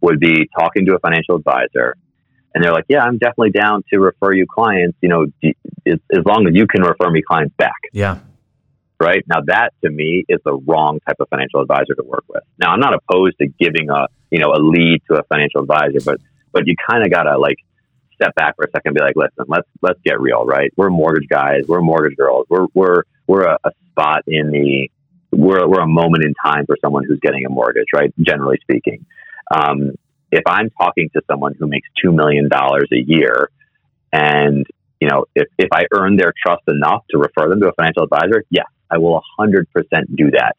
[0.00, 1.96] would be talking to a financial advisor,
[2.52, 4.98] and they're like, "Yeah, I'm definitely down to refer you clients.
[5.00, 5.26] You know,
[5.86, 8.18] as, as long as you can refer me clients back." Yeah.
[9.04, 12.42] Right now, that to me is the wrong type of financial advisor to work with.
[12.58, 15.98] Now, I'm not opposed to giving a you know a lead to a financial advisor,
[16.02, 16.20] but
[16.52, 17.58] but you kind of gotta like
[18.14, 20.72] step back for a second and be like, listen, let's let's get real, right?
[20.76, 24.90] We're mortgage guys, we're mortgage girls, we're we're we're a, a spot in the
[25.32, 28.10] we're we're a moment in time for someone who's getting a mortgage, right?
[28.20, 29.04] Generally speaking,
[29.54, 29.92] um,
[30.32, 33.50] if I'm talking to someone who makes two million dollars a year,
[34.14, 34.64] and
[34.98, 38.04] you know, if if I earn their trust enough to refer them to a financial
[38.04, 40.56] advisor, yes, I will hundred percent do that.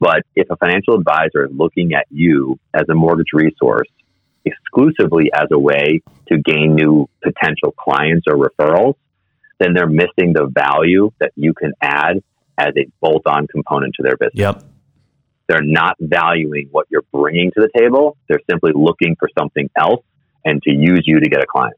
[0.00, 3.88] But if a financial advisor is looking at you as a mortgage resource
[4.44, 8.94] exclusively as a way to gain new potential clients or referrals,
[9.58, 12.22] then they're missing the value that you can add
[12.58, 14.34] as a bolt on component to their business.
[14.34, 14.64] Yep.
[15.48, 18.16] They're not valuing what you're bringing to the table.
[18.28, 20.04] They're simply looking for something else
[20.44, 21.76] and to use you to get a client.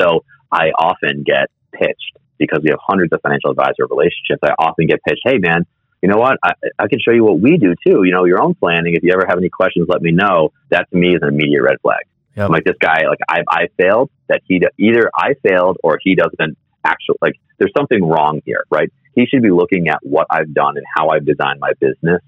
[0.00, 4.40] So I often get pitched because we have hundreds of financial advisor relationships.
[4.42, 5.66] I often get pitched, hey, man,
[6.02, 6.38] you know what?
[6.44, 8.04] I, I can show you what we do too.
[8.04, 8.94] You know, your own planning.
[8.94, 10.52] If you ever have any questions, let me know.
[10.70, 12.04] That to me is an immediate red flag.
[12.36, 12.50] Yep.
[12.50, 14.10] Like this guy, like I, I failed.
[14.28, 17.34] That he either I failed or he doesn't actually like.
[17.58, 18.92] There's something wrong here, right?
[19.18, 22.22] he should be looking at what I've done and how I've designed my business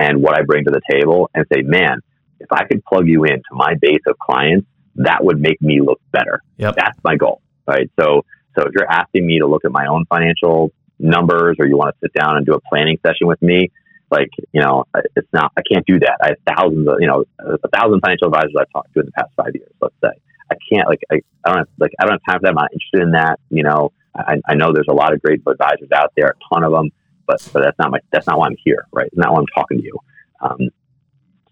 [0.00, 2.00] and what I bring to the table and say, man,
[2.40, 4.66] if I could plug you into my base of clients,
[4.96, 6.42] that would make me look better.
[6.56, 6.74] Yep.
[6.76, 7.90] That's my goal, right?
[7.98, 8.24] So,
[8.56, 11.94] so if you're asking me to look at my own financial numbers or you want
[11.94, 13.70] to sit down and do a planning session with me,
[14.10, 14.84] like, you know,
[15.16, 16.16] it's not, I can't do that.
[16.22, 19.12] I have thousands of, you know, a thousand financial advisors I've talked to in the
[19.12, 20.20] past five years, let's say.
[20.50, 22.48] I can't, like, I, I don't have, like, I don't have time for that.
[22.50, 23.40] I'm not interested in that.
[23.50, 26.62] You know, I, I know there's a lot of great advisors out there, a ton
[26.64, 26.90] of them,
[27.26, 29.06] but, but that's not my, that's not why I'm here, right?
[29.06, 29.98] It's not why I'm talking to you.
[30.40, 30.70] Um,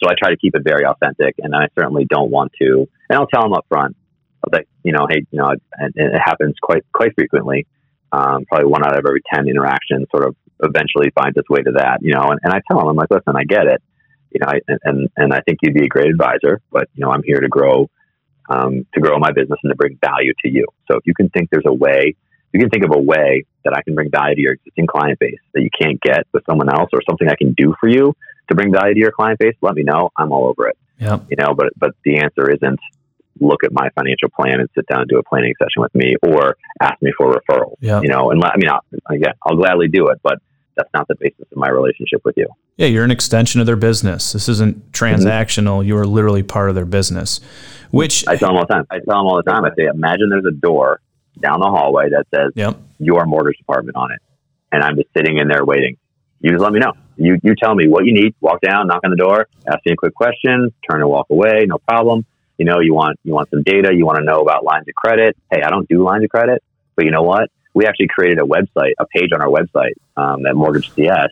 [0.02, 3.18] so I try to keep it very authentic and I certainly don't want to, and
[3.18, 3.96] I'll tell them up front,
[4.85, 7.66] you know, hey, you know, and it happens quite, quite frequently.
[8.12, 11.73] Um, probably one out of every 10 interactions sort of eventually finds its way to
[11.77, 13.83] that, you know, and, and I tell them, I'm like, listen, I get it,
[14.31, 17.11] you know, I, and, and I think you'd be a great advisor, but, you know,
[17.11, 17.88] I'm here to grow,
[18.51, 20.66] um, to grow my business and to bring value to you.
[20.90, 22.14] So if you can think there's a way,
[22.53, 25.18] you can think of a way that I can bring value to your existing client
[25.18, 28.14] base that you can't get with someone else or something I can do for you
[28.49, 30.11] to bring value to your client base, let me know.
[30.16, 30.77] I'm all over it.
[30.99, 31.18] Yeah.
[31.31, 32.81] You know, but, but the answer isn't,
[33.40, 36.14] look at my financial plan and sit down and do a planning session with me
[36.23, 37.77] or ask me for referrals.
[37.81, 38.01] Yeah.
[38.01, 38.71] You know, and I mean,
[39.11, 40.38] again, I'll gladly do it, but
[40.77, 42.49] that's not the basis of my relationship with you.
[42.77, 44.33] Yeah, you're an extension of their business.
[44.33, 45.81] This isn't transactional.
[45.81, 45.88] Mm-hmm.
[45.88, 47.40] You are literally part of their business.
[47.90, 48.87] Which I tell them all the time.
[48.90, 49.64] I tell them all the time.
[49.64, 51.01] I say, imagine there's a door
[51.38, 52.79] down the hallway that says yep.
[52.99, 54.21] your mortgage department on it,
[54.71, 55.99] and I'm just sitting in there waiting.
[56.40, 56.95] You just let me know.
[57.16, 58.35] You you tell me what you need.
[58.40, 61.66] Walk down, knock on the door, ask me a quick question, turn and walk away.
[61.66, 62.25] No problem.
[62.58, 63.90] You know, you want you want some data.
[63.94, 65.36] You want to know about lines of credit.
[65.50, 66.62] Hey, I don't do lines of credit,
[66.96, 67.50] but you know what?
[67.74, 71.30] We actually created a website, a page on our website, um, that Mortgage CS,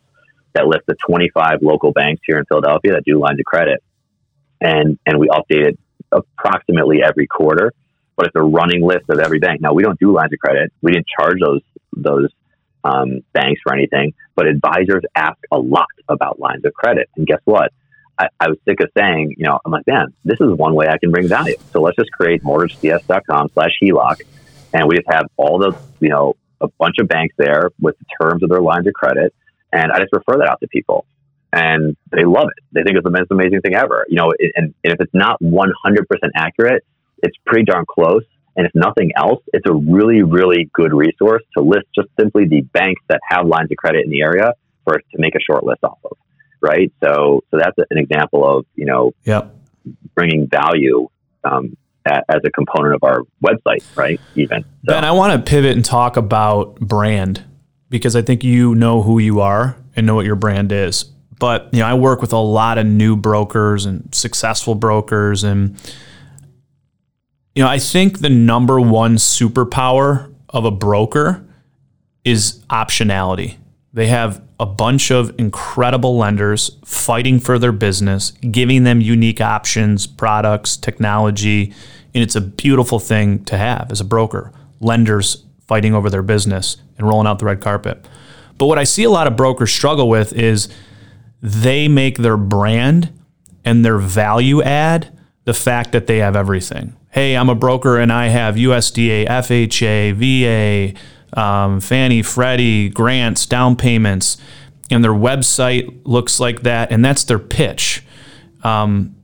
[0.55, 3.83] that lists the 25 local banks here in Philadelphia that do lines of credit,
[4.61, 5.79] and and we update it
[6.11, 7.73] approximately every quarter.
[8.17, 9.61] But it's a running list of every bank.
[9.61, 10.73] Now we don't do lines of credit.
[10.83, 11.63] We didn't charge those
[11.97, 12.29] those
[12.85, 17.09] um, banks for anything, but advisors ask a lot about lines of credit.
[17.17, 17.73] And guess what?
[18.21, 20.87] I, I, was sick of saying, you know, I'm like, man, this is one way
[20.89, 21.57] I can bring value.
[21.73, 24.21] So let's just create mortgagecs.com slash HELOC.
[24.75, 28.05] And we just have all the, you know, a bunch of banks there with the
[28.21, 29.35] terms of their lines of credit.
[29.73, 31.07] And I just refer that out to people
[31.53, 32.65] and they love it.
[32.73, 35.41] They think it's the most amazing thing ever, you know, and, and if it's not
[35.43, 35.73] 100%
[36.37, 36.85] accurate,
[37.23, 38.25] it's pretty darn close.
[38.57, 42.61] And if nothing else, it's a really, really good resource to list just simply the
[42.61, 44.53] banks that have lines of credit in the area
[44.85, 46.17] for us to make a short list off of
[46.61, 46.93] right?
[47.03, 49.55] So, so that's an example of you know, yep.
[50.15, 51.09] bringing value
[51.45, 54.21] um, as a component of our website, right?
[54.35, 54.95] Even so.
[54.95, 57.45] Ben, I want to pivot and talk about brand
[57.89, 61.05] because I think you know who you are and know what your brand is.
[61.39, 65.77] But you know, I work with a lot of new brokers and successful brokers, and
[67.55, 71.45] you know, I think the number one superpower of a broker
[72.25, 73.57] is optionality.
[73.93, 80.07] They have a bunch of incredible lenders fighting for their business, giving them unique options,
[80.07, 81.75] products, technology.
[82.15, 84.53] And it's a beautiful thing to have as a broker.
[84.79, 88.07] Lenders fighting over their business and rolling out the red carpet.
[88.59, 90.69] But what I see a lot of brokers struggle with is
[91.43, 93.13] they make their brand
[93.65, 96.97] and their value add the fact that they have everything.
[97.11, 100.99] Hey, I'm a broker and I have USDA, FHA, VA,
[101.35, 104.37] um, Fannie, Freddie, grants, down payments,
[104.91, 108.03] and their website looks like that, and that's their pitch.
[108.63, 109.15] Um,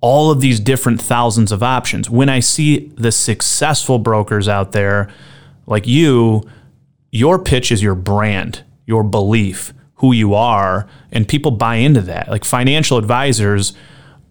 [0.00, 2.08] all of these different thousands of options.
[2.08, 5.08] When I see the successful brokers out there,
[5.66, 6.48] like you,
[7.10, 12.28] your pitch is your brand, your belief, who you are, and people buy into that.
[12.28, 13.72] Like financial advisors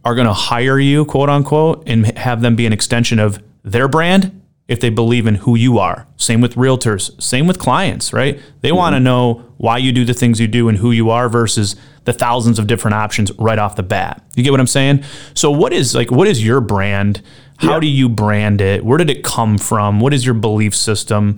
[0.06, 3.90] are going to hire you, quote unquote, and have them be an extension of their
[3.90, 6.08] brand if they believe in who you are.
[6.18, 8.40] Same with realtors, same with clients, right?
[8.62, 8.78] They mm-hmm.
[8.78, 11.76] want to know why you do the things you do and who you are versus
[12.04, 14.24] the thousands of different options right off the bat.
[14.36, 15.04] You get what I'm saying?
[15.34, 17.22] So what is like what is your brand?
[17.58, 17.80] How yeah.
[17.80, 18.86] do you brand it?
[18.86, 20.00] Where did it come from?
[20.00, 21.36] What is your belief system?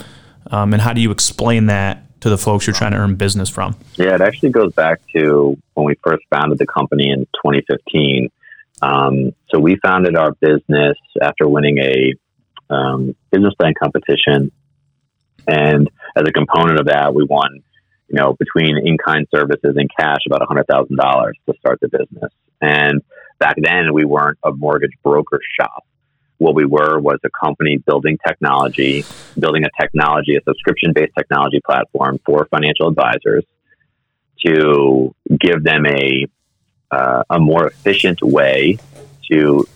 [0.51, 3.49] Um, and how do you explain that to the folks you're trying to earn business
[3.49, 3.77] from?
[3.95, 8.29] Yeah, it actually goes back to when we first founded the company in 2015.
[8.81, 12.13] Um, so we founded our business after winning a
[12.69, 14.51] um, business plan competition.
[15.47, 17.61] And as a component of that, we won,
[18.07, 22.31] you know, between in-kind services and cash, about $100,000 to start the business.
[22.61, 23.01] And
[23.39, 25.85] back then, we weren't a mortgage broker shop.
[26.37, 29.03] What we were was a company building technology,
[29.37, 33.43] building a technology, a subscription-based technology platform for financial advisors
[34.45, 36.25] to give them a
[36.91, 38.77] uh, a more efficient way
[39.31, 39.67] to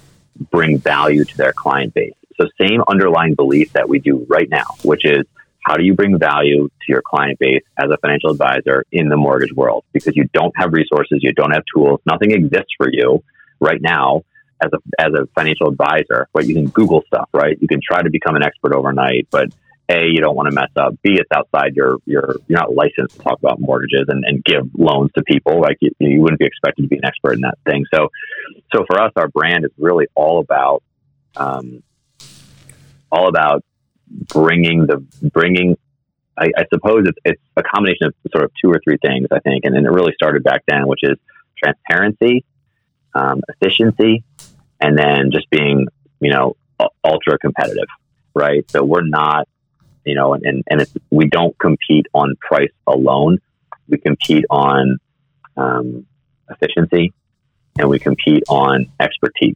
[0.51, 2.13] bring value to their client base.
[2.39, 5.25] So same underlying belief that we do right now, which is
[5.65, 9.17] how do you bring value to your client base as a financial advisor in the
[9.17, 9.85] mortgage world?
[9.93, 13.23] Because you don't have resources, you don't have tools, nothing exists for you
[13.59, 14.23] right now
[14.61, 16.27] as a as a financial advisor.
[16.33, 17.57] But you can Google stuff, right?
[17.59, 19.49] You can try to become an expert overnight, but
[19.89, 20.93] a, you don't want to mess up.
[21.01, 24.69] B, it's outside your your you're not licensed to talk about mortgages and, and give
[24.77, 25.59] loans to people.
[25.59, 27.85] Like you, you wouldn't be expected to be an expert in that thing.
[27.93, 28.09] So,
[28.73, 30.83] so for us, our brand is really all about
[31.35, 31.83] um,
[33.13, 33.63] all about
[34.09, 34.97] bringing the
[35.33, 35.77] bringing.
[36.37, 39.27] I, I suppose it's, it's a combination of sort of two or three things.
[39.31, 41.17] I think, and, and it really started back then, which is
[41.57, 42.43] transparency,
[43.13, 44.23] um, efficiency,
[44.81, 45.87] and then just being
[46.19, 46.55] you know
[47.03, 47.87] ultra competitive
[48.35, 48.69] right?
[48.71, 49.47] So we're not
[50.05, 53.39] you know, and, and it's, we don't compete on price alone.
[53.87, 54.97] We compete on
[55.55, 56.05] um,
[56.49, 57.13] efficiency
[57.79, 59.55] and we compete on expertise,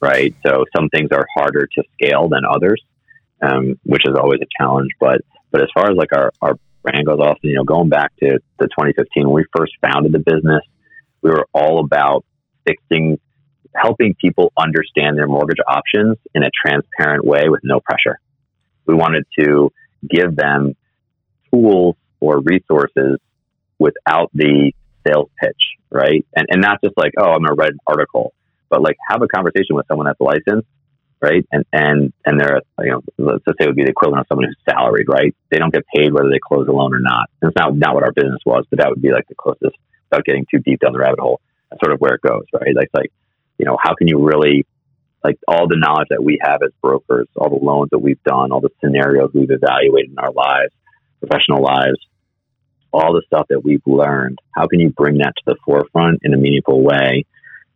[0.00, 0.34] right?
[0.46, 2.82] So some things are harder to scale than others,
[3.42, 4.90] um, which is always a challenge.
[4.98, 8.12] But, but as far as like our, our brand goes off, you know, going back
[8.20, 10.62] to the 2015, when we first founded the business,
[11.22, 12.24] we were all about
[12.66, 13.18] fixing,
[13.74, 18.18] helping people understand their mortgage options in a transparent way with no pressure
[18.90, 19.72] we wanted to
[20.08, 20.74] give them
[21.52, 23.18] tools or resources
[23.78, 24.72] without the
[25.06, 26.26] sales pitch, right?
[26.34, 28.34] And and not just like, oh, I'm gonna write an article,
[28.70, 30.68] but like have a conversation with someone that's licensed,
[31.20, 31.44] right?
[31.52, 34.26] And and and they're you know, let's just say it would be the equivalent of
[34.28, 35.34] someone who's salaried, right?
[35.50, 37.28] They don't get paid whether they close a loan or not.
[37.42, 39.76] And it's not not what our business was, but that would be like the closest
[40.10, 41.40] without getting too deep down the rabbit hole.
[41.70, 42.74] That's sort of where it goes, right?
[42.74, 43.12] Like like,
[43.58, 44.66] you know, how can you really
[45.22, 48.52] like all the knowledge that we have as brokers, all the loans that we've done,
[48.52, 50.72] all the scenarios we've evaluated in our lives,
[51.20, 51.98] professional lives,
[52.92, 54.38] all the stuff that we've learned.
[54.54, 57.26] How can you bring that to the forefront in a meaningful way,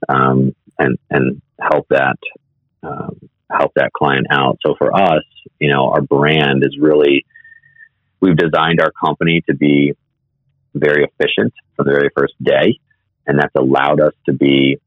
[0.09, 2.19] um, and and help that
[2.83, 3.19] um,
[3.51, 4.59] help that client out?
[4.65, 5.25] So for us,
[5.61, 7.25] you know, our brand is really
[8.21, 9.93] we've designed our company to be
[10.75, 12.79] very efficient from the very first day,
[13.27, 14.79] and that's allowed us to be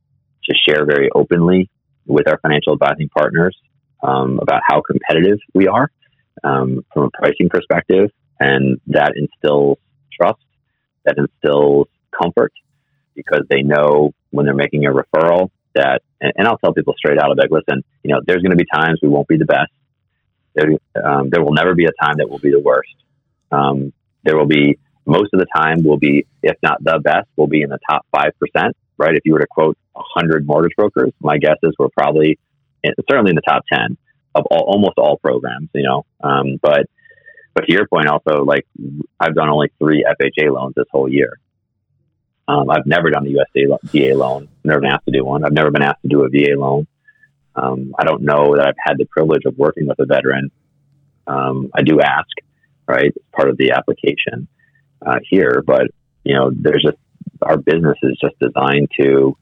[0.45, 1.69] to share very openly
[2.05, 3.57] with our financial advising partners
[4.01, 5.91] um, about how competitive we are
[6.43, 9.77] um, from a pricing perspective, and that instills
[10.11, 10.39] trust,
[11.05, 11.87] that instills
[12.21, 12.53] comfort,
[13.17, 17.19] because they know when they're making a referral that, and, and I'll tell people straight
[17.19, 19.45] out, of like, listen, you know, there's going to be times we won't be the
[19.45, 19.71] best.
[20.55, 20.69] There,
[21.03, 22.95] um, there will never be a time that will be the worst.
[23.51, 23.91] Um,
[24.23, 27.61] there will be most of the time will be, if not the best, will be
[27.61, 29.15] in the top five percent right?
[29.15, 32.39] If you were to quote 100 mortgage brokers, my guess is we're probably
[32.83, 33.97] in, certainly in the top 10
[34.35, 36.05] of all, almost all programs, you know.
[36.21, 36.87] Um, but
[37.53, 38.67] but to your point, also like
[39.19, 41.39] I've done only three FHA loans this whole year.
[42.47, 44.47] Um, I've never done a USDA loan.
[44.63, 45.43] Never been asked to do one.
[45.43, 46.87] I've never been asked to do a VA loan.
[47.55, 50.51] Um, I don't know that I've had the privilege of working with a veteran.
[51.25, 52.29] Um, I do ask,
[52.87, 53.11] right?
[53.13, 54.47] It's part of the application
[55.05, 55.87] uh, here, but
[56.23, 56.97] you know, there's just
[57.41, 59.37] our business is just designed to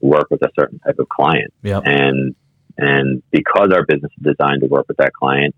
[0.00, 1.52] work with a certain type of client.
[1.62, 1.82] Yep.
[1.86, 2.34] And
[2.76, 5.54] and because our business is designed to work with that client,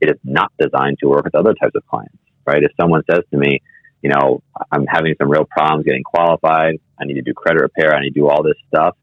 [0.00, 2.16] it is not designed to work with other types of clients.
[2.46, 2.62] Right?
[2.62, 3.62] If someone says to me,
[4.02, 7.94] you know, I'm having some real problems getting qualified, I need to do credit repair,
[7.94, 8.96] I need to do all this stuff,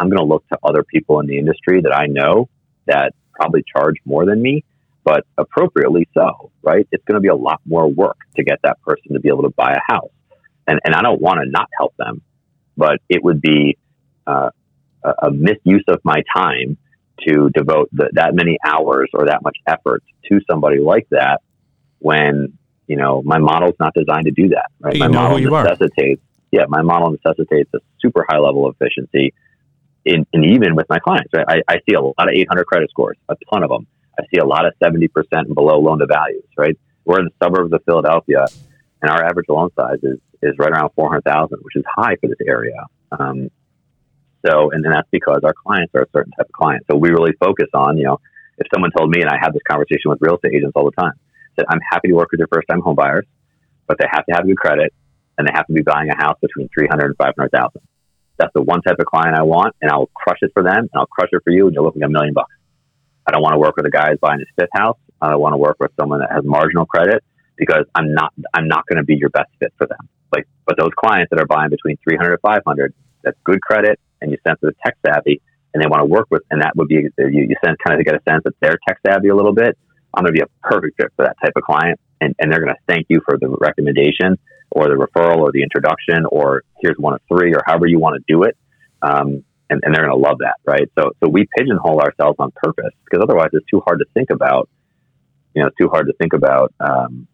[0.00, 2.48] I'm going to look to other people in the industry that I know
[2.86, 4.64] that probably charge more than me,
[5.04, 6.86] but appropriately so, right?
[6.90, 9.42] It's going to be a lot more work to get that person to be able
[9.42, 10.10] to buy a house.
[10.66, 12.22] And, and I don't want to not help them,
[12.76, 13.78] but it would be
[14.26, 14.50] uh,
[15.04, 16.76] a, misuse of my time
[17.26, 21.40] to devote the, that many hours or that much effort to somebody like that
[21.98, 24.70] when you know my model's not designed to do that.
[24.80, 26.22] Right, you my model necessitates.
[26.50, 29.34] Yeah, my model necessitates a super high level of efficiency.
[30.04, 31.44] In, and even with my clients, right?
[31.48, 33.88] I, I see a lot of 800 credit scores, a ton of them.
[34.16, 36.78] I see a lot of 70% and below loan to values, right?
[37.04, 38.46] We're in the suburbs of Philadelphia,
[39.02, 42.38] and our average loan size is is right around 400,000, which is high for this
[42.46, 42.84] area.
[43.10, 43.50] Um,
[44.46, 46.84] so, and then that's because our clients are a certain type of client.
[46.90, 48.20] So we really focus on, you know,
[48.58, 51.02] if someone told me, and I have this conversation with real estate agents all the
[51.02, 51.12] time,
[51.56, 53.26] that I'm happy to work with your first time home buyers,
[53.86, 54.92] but they have to have good credit
[55.38, 57.82] and they have to be buying a house between 300 and 500,000.
[58.38, 60.90] That's the one type of client I want, and I'll crush it for them, and
[60.94, 62.52] I'll crush it for you, and you're looking at a million bucks.
[63.26, 64.98] I don't want to work with a guy who's buying his fifth house.
[65.20, 67.24] I don't want to work with someone that has marginal credit
[67.56, 70.08] because I'm not I'm not going to be your best fit for them.
[70.34, 74.30] Like, but those clients that are buying between 300 and 500, that's good credit, and
[74.30, 75.40] you sense that they're tech savvy,
[75.72, 77.98] and they want to work with, and that would be you, you sense kind of
[77.98, 79.76] to get a sense that they're tech savvy a little bit.
[80.16, 82.60] I'm going to be a perfect fit for that type of client, and, and they're
[82.60, 84.38] going to thank you for the recommendation
[84.70, 88.16] or the referral or the introduction or here's one of three or however you want
[88.16, 88.56] to do it.
[89.02, 90.88] Um, and, and they're going to love that, right?
[90.98, 94.68] So, so we pigeonhole ourselves on purpose because otherwise it's too hard to think about
[95.56, 97.26] you know, it's too hard to think about um,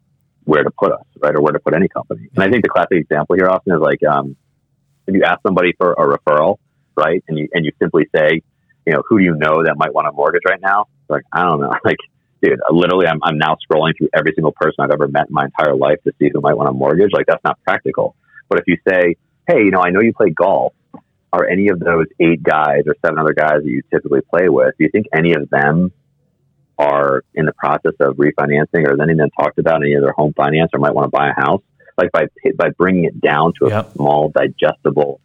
[0.45, 2.29] where to put us, right, or where to put any company.
[2.33, 4.37] And I think the classic example here often is like um,
[5.05, 6.55] if you ask somebody for a referral,
[6.95, 8.41] right, and you and you simply say,
[8.87, 10.85] you know, who do you know that might want a mortgage right now?
[11.09, 11.97] Like, I don't know, like.
[12.43, 15.45] Dude, literally, I'm, I'm now scrolling through every single person I've ever met in my
[15.45, 17.11] entire life to see who might want a mortgage.
[17.13, 18.17] Like, that's not practical.
[18.49, 19.15] But if you say,
[19.47, 20.73] hey, you know, I know you play golf.
[21.31, 24.75] Are any of those eight guys or seven other guys that you typically play with,
[24.77, 25.91] do you think any of them
[26.77, 30.03] are in the process of refinancing or has any of them talked about any of
[30.03, 31.63] their home finance or might want to buy a house?
[31.97, 32.25] Like by,
[32.55, 33.93] by bringing it down to a yep.
[33.93, 35.21] small, digestible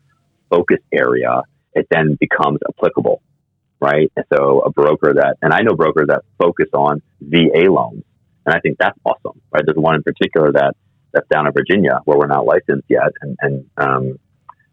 [0.48, 1.42] focus area,
[1.74, 3.20] it then becomes applicable
[3.80, 4.10] right?
[4.16, 8.04] And so a broker that, and I know brokers that focus on VA loans,
[8.46, 9.62] and I think that's awesome, right?
[9.64, 10.74] There's one in particular that
[11.12, 14.18] that's down in Virginia where we're not licensed yet, and, and um,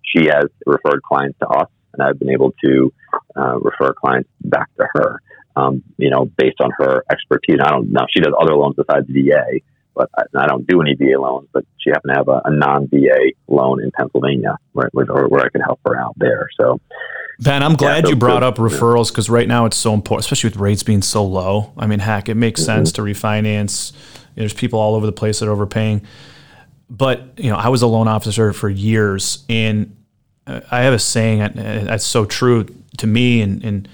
[0.04, 2.94] she has referred clients to us, and I've been able to
[3.36, 5.22] uh, refer clients back to her.
[5.58, 7.60] Um, you know, based on her expertise.
[7.64, 8.06] I don't know.
[8.10, 9.62] She does other loans besides VA,
[9.96, 11.48] but I, I, don't do any VA loans.
[11.54, 15.46] But she happened to have a, a non VA loan in Pennsylvania where, where, where
[15.46, 16.50] I could help her out there.
[16.60, 16.82] So
[17.40, 20.50] Ben, I'm glad yeah, you brought up referrals because right now it's so important, especially
[20.52, 21.74] with rates being so low.
[21.78, 22.78] I mean, heck, it makes mm-hmm.
[22.78, 23.92] sense to refinance.
[24.36, 26.02] There's people all over the place that are overpaying.
[26.90, 29.96] But you know, I was a loan officer for years, and
[30.48, 32.68] I have a saying that's so true
[32.98, 33.42] to me.
[33.42, 33.90] And, and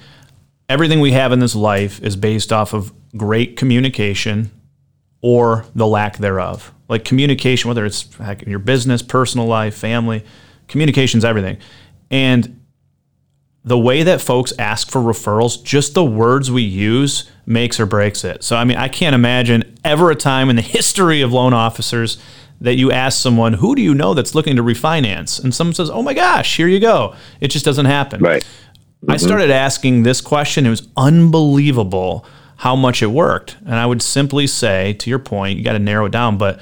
[0.69, 4.51] everything we have in this life is based off of great communication
[5.21, 6.73] or the lack thereof.
[6.89, 10.25] Like communication, whether it's heck, your business, personal life, family,
[10.67, 11.57] communication's everything.
[12.09, 12.60] And
[13.63, 18.23] the way that folks ask for referrals, just the words we use makes or breaks
[18.23, 18.43] it.
[18.43, 22.17] So, I mean, I can't imagine ever a time in the history of loan officers
[22.59, 25.43] that you ask someone, who do you know that's looking to refinance?
[25.43, 27.15] And someone says, oh my gosh, here you go.
[27.39, 28.21] It just doesn't happen.
[28.21, 28.43] Right.
[28.43, 29.11] Mm-hmm.
[29.11, 30.65] I started asking this question.
[30.65, 32.25] It was unbelievable
[32.57, 33.57] how much it worked.
[33.65, 36.37] And I would simply say, to your point, you got to narrow it down.
[36.37, 36.59] But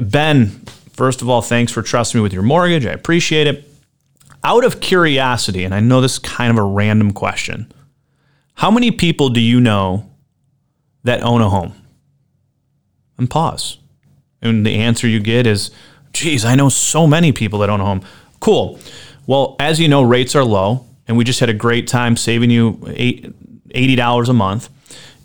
[0.00, 0.48] Ben,
[0.94, 2.86] first of all, thanks for trusting me with your mortgage.
[2.86, 3.73] I appreciate it
[4.44, 7.72] out of curiosity, and I know this is kind of a random question,
[8.54, 10.10] how many people do you know
[11.02, 11.72] that own a home?
[13.18, 13.78] And pause.
[14.42, 15.70] And the answer you get is,
[16.12, 18.02] geez, I know so many people that own a home.
[18.40, 18.78] Cool.
[19.26, 22.50] Well, as you know, rates are low, and we just had a great time saving
[22.50, 24.68] you $80 a month.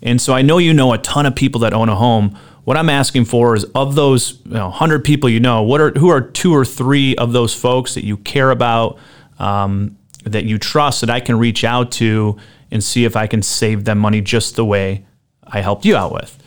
[0.02, 2.38] And so I know you know a ton of people that own a home.
[2.70, 5.90] What I'm asking for is of those you know, 100 people you know, what are
[5.90, 8.96] who are two or three of those folks that you care about,
[9.40, 12.38] um, that you trust, that I can reach out to
[12.70, 15.04] and see if I can save them money just the way
[15.44, 16.38] I helped you out with.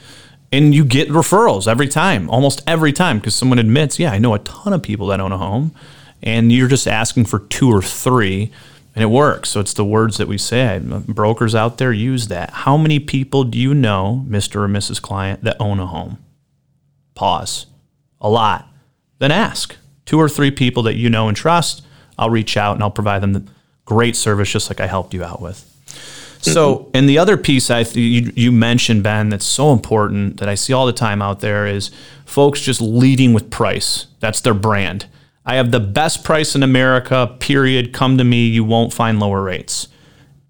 [0.49, 4.33] And you get referrals every time, almost every time, because someone admits, yeah, I know
[4.33, 5.75] a ton of people that own a home,
[6.21, 8.49] and you're just asking for two or three
[8.95, 9.49] and it works.
[9.49, 10.79] So it's the words that we say.
[10.79, 12.51] Brokers out there use that.
[12.51, 14.57] How many people do you know, Mr.
[14.57, 15.01] or Mrs.
[15.01, 16.23] Client, that own a home?
[17.15, 17.67] Pause.
[18.21, 18.67] A lot.
[19.19, 19.75] Then ask
[20.05, 21.83] two or three people that you know and trust.
[22.17, 23.43] I'll reach out and I'll provide them the
[23.85, 25.69] great service just like I helped you out with.
[26.41, 26.91] So, mm-hmm.
[26.93, 30.55] and the other piece I th- you, you mentioned, Ben, that's so important that I
[30.55, 31.89] see all the time out there is
[32.25, 34.07] folks just leading with price.
[34.19, 35.05] That's their brand.
[35.45, 37.93] I have the best price in America, period.
[37.93, 39.87] Come to me, you won't find lower rates.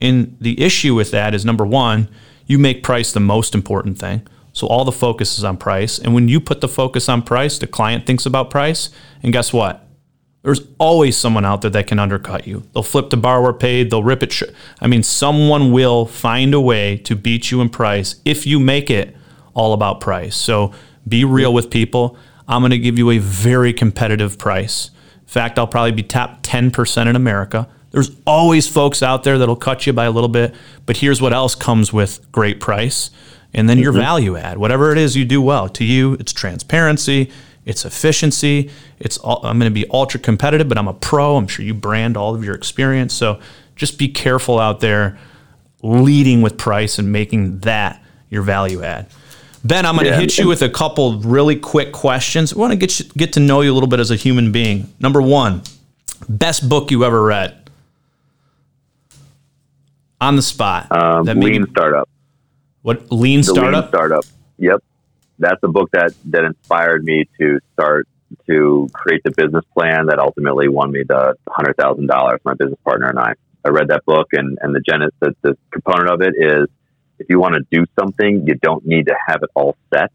[0.02, 2.10] And the issue with that is number one,
[2.46, 4.28] you make price the most important thing.
[4.52, 5.98] So all the focus is on price.
[5.98, 8.90] And when you put the focus on price, the client thinks about price.
[9.24, 9.88] And guess what?
[10.44, 12.64] There's always someone out there that can undercut you.
[12.74, 14.34] They'll flip the borrower paid, they'll rip it.
[14.34, 14.44] Sh-
[14.82, 18.90] I mean, someone will find a way to beat you in price if you make
[18.90, 19.16] it
[19.54, 20.36] all about price.
[20.36, 20.74] So
[21.08, 22.18] be real with people.
[22.48, 24.92] I'm going to give you a very competitive price.
[25.22, 27.68] In fact, I'll probably be top 10% in America.
[27.92, 31.34] There's always folks out there that'll cut you by a little bit, but here's what
[31.34, 33.12] else comes with great price.
[33.54, 33.84] And then mm-hmm.
[33.84, 35.70] your value add, whatever it is you do well.
[35.70, 37.32] To you, it's transparency,
[37.66, 38.70] it's efficiency.
[39.00, 41.38] It's all, I'm going to be ultra competitive, but I'm a pro.
[41.38, 43.14] I'm sure you brand all of your experience.
[43.14, 43.40] So
[43.76, 45.18] just be careful out there
[45.82, 49.08] leading with price and making that your value add.
[49.66, 52.52] Ben, I'm going to yeah, hit you with a couple really quick questions.
[52.52, 54.52] I want to get you, get to know you a little bit as a human
[54.52, 54.94] being.
[55.00, 55.62] Number one,
[56.28, 57.70] best book you ever read
[60.20, 60.92] on the spot.
[60.92, 62.10] Um, that lean startup.
[62.82, 63.84] What lean the startup?
[63.84, 64.26] Lean startup.
[64.58, 64.84] Yep,
[65.40, 68.08] that's a book that that inspired me to start
[68.48, 72.42] to create the business plan that ultimately won me the hundred thousand dollars.
[72.44, 73.34] My business partner and I.
[73.66, 76.68] I read that book, and and the genesis, the, the component of it is
[77.20, 80.12] if you want to do something, you don't need to have it all set.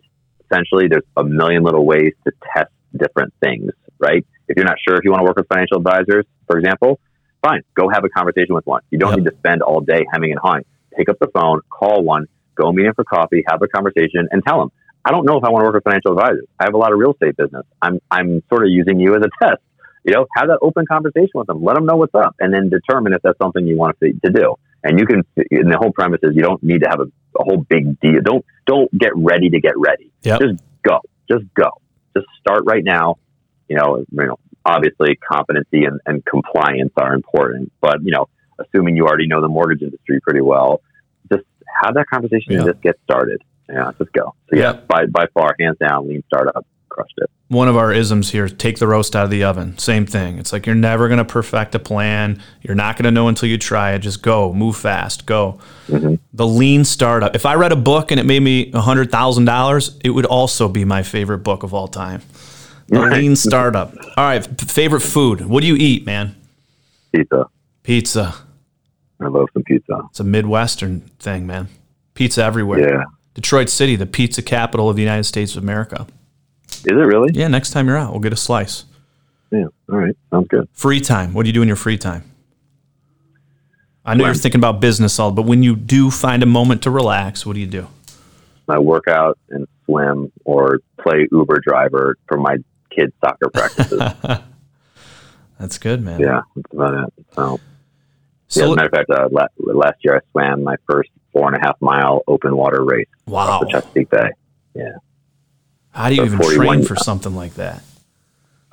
[0.50, 4.26] Essentially, there's a million little ways to test different things, right?
[4.48, 7.00] If you're not sure if you want to work with financial advisors, for example,
[7.42, 8.82] fine, go have a conversation with one.
[8.90, 9.18] You don't yep.
[9.18, 10.64] need to spend all day hemming and hawing.
[10.96, 14.42] Pick up the phone, call one, go meet him for coffee, have a conversation, and
[14.44, 14.70] tell him,
[15.04, 16.46] I don't know if I want to work with financial advisors.
[16.58, 17.64] I have a lot of real estate business.
[17.80, 19.62] I'm I'm sort of using you as a test.
[20.04, 21.62] You know, have that open conversation with them.
[21.62, 24.30] Let them know what's up, and then determine if that's something you want to, to
[24.30, 24.56] do.
[24.88, 25.22] And you can.
[25.50, 27.04] And the whole premise is you don't need to have a,
[27.38, 28.20] a whole big deal.
[28.22, 30.10] Don't don't get ready to get ready.
[30.22, 30.40] Yep.
[30.40, 31.00] Just go.
[31.30, 31.70] Just go.
[32.16, 33.16] Just start right now.
[33.68, 34.38] You know, you know.
[34.64, 38.28] Obviously, competency and, and compliance are important, but you know,
[38.58, 40.82] assuming you already know the mortgage industry pretty well,
[41.32, 41.44] just
[41.82, 42.58] have that conversation Yeah.
[42.58, 43.40] and just get started.
[43.68, 44.34] Yeah, just go.
[44.50, 44.88] So yeah, Yep.
[44.88, 46.66] by by far, hands down, lean startup
[46.98, 47.30] crushed it.
[47.48, 49.78] One of our isms here: take the roast out of the oven.
[49.78, 50.38] Same thing.
[50.38, 52.42] It's like you're never going to perfect a plan.
[52.62, 54.00] You're not going to know until you try it.
[54.00, 55.58] Just go, move fast, go.
[55.88, 56.16] Mm-hmm.
[56.34, 57.34] The lean startup.
[57.34, 60.68] If I read a book and it made me hundred thousand dollars, it would also
[60.68, 62.22] be my favorite book of all time.
[62.88, 63.18] The Right.
[63.18, 63.94] lean startup.
[64.16, 65.46] All right, favorite food.
[65.46, 66.34] What do you eat, man?
[67.14, 67.44] Pizza.
[67.82, 68.34] Pizza.
[69.20, 70.00] I love some pizza.
[70.10, 71.68] It's a Midwestern thing, man.
[72.14, 72.80] Pizza everywhere.
[72.80, 73.04] Yeah.
[73.34, 76.06] Detroit City, the pizza capital of the United States of America.
[76.80, 77.30] Is it really?
[77.32, 78.84] Yeah, next time you're out, we'll get a slice.
[79.50, 79.66] Yeah.
[79.90, 80.16] All right.
[80.30, 80.68] Sounds good.
[80.72, 81.32] Free time.
[81.34, 82.24] What do you do in your free time?
[84.04, 86.90] I know you're thinking about business all, but when you do find a moment to
[86.90, 87.86] relax, what do you do?
[88.68, 92.56] I work out and swim or play Uber driver for my
[92.90, 94.00] kids' soccer practices.
[95.58, 96.20] That's good, man.
[96.20, 97.24] yeah, that's about it.
[97.32, 97.58] So,
[98.50, 101.48] yeah, as a matter of fact, uh, la- last year I swam my first four
[101.52, 103.58] and a half mile open water race wow.
[103.60, 104.30] The Chesapeake Bay.
[105.90, 107.82] How do you so even train for something like that?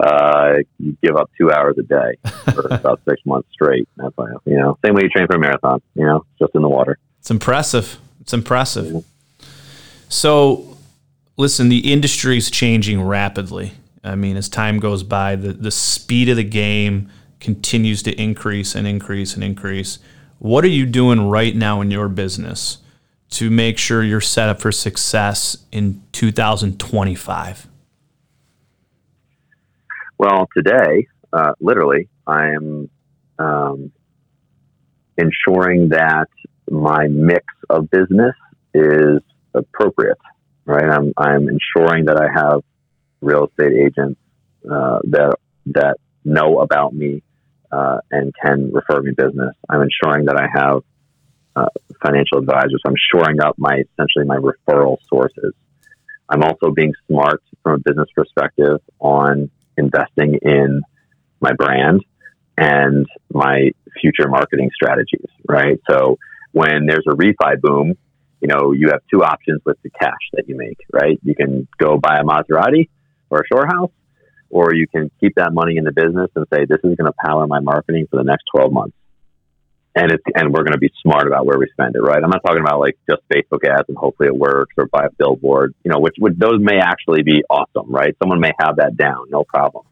[0.00, 2.16] uh, you give up two hours a day
[2.52, 3.88] for about six months straight.
[3.96, 6.62] That's why, you know, same way you train for a marathon, you know, just in
[6.62, 6.98] the water.
[7.20, 7.98] It's impressive.
[8.20, 9.04] It's impressive.
[10.08, 10.76] So,
[11.36, 13.72] listen, the industry is changing rapidly.
[14.04, 17.10] I mean, as time goes by, the, the speed of the game
[17.40, 19.98] continues to increase and increase and increase.
[20.38, 22.78] What are you doing right now in your business
[23.30, 27.68] to make sure you're set up for success in 2025?
[30.18, 32.88] Well, today, uh, literally, I am
[33.38, 33.92] um,
[35.18, 36.28] ensuring that
[36.70, 38.34] my mix of business
[38.74, 39.20] is
[39.54, 40.18] appropriate.
[40.64, 42.62] Right, I'm I'm ensuring that I have
[43.20, 44.20] real estate agents
[44.68, 47.22] uh, that that know about me
[47.70, 49.54] uh, and can refer me business.
[49.68, 50.82] I'm ensuring that I have
[51.56, 51.66] uh,
[52.04, 52.80] financial advisors.
[52.86, 55.54] I'm shoring up my essentially my referral sources.
[56.28, 60.82] I'm also being smart from a business perspective on investing in
[61.40, 62.04] my brand
[62.58, 65.80] and my future marketing strategies, right?
[65.90, 66.18] So
[66.52, 67.94] when there's a refi boom,
[68.40, 71.18] you know, you have two options with the cash that you make, right?
[71.22, 72.88] You can go buy a Maserati
[73.30, 73.90] or a shore house,
[74.50, 77.14] or you can keep that money in the business and say, this is going to
[77.24, 78.96] power my marketing for the next 12 months.
[79.98, 82.22] And it's, and we're going to be smart about where we spend it, right?
[82.22, 85.10] I'm not talking about like just Facebook ads and hopefully it works or buy a
[85.10, 88.14] billboard, you know, which would, those may actually be awesome, right?
[88.22, 89.86] Someone may have that down, no problem.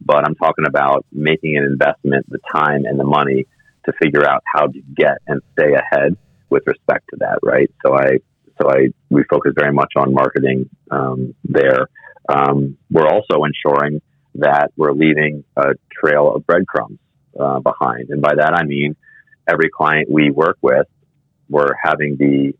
[0.00, 3.48] But I'm talking about making an investment, the time and the money
[3.86, 6.16] to figure out how to get and stay ahead
[6.50, 7.68] with respect to that, right?
[7.84, 8.18] So I,
[8.62, 11.88] so I, we focus very much on marketing um, there.
[12.28, 14.02] Um, we're also ensuring
[14.36, 17.00] that we're leaving a trail of breadcrumbs
[17.38, 18.94] uh, behind, and by that I mean
[19.48, 20.86] every client we work with,
[21.48, 22.54] we're having the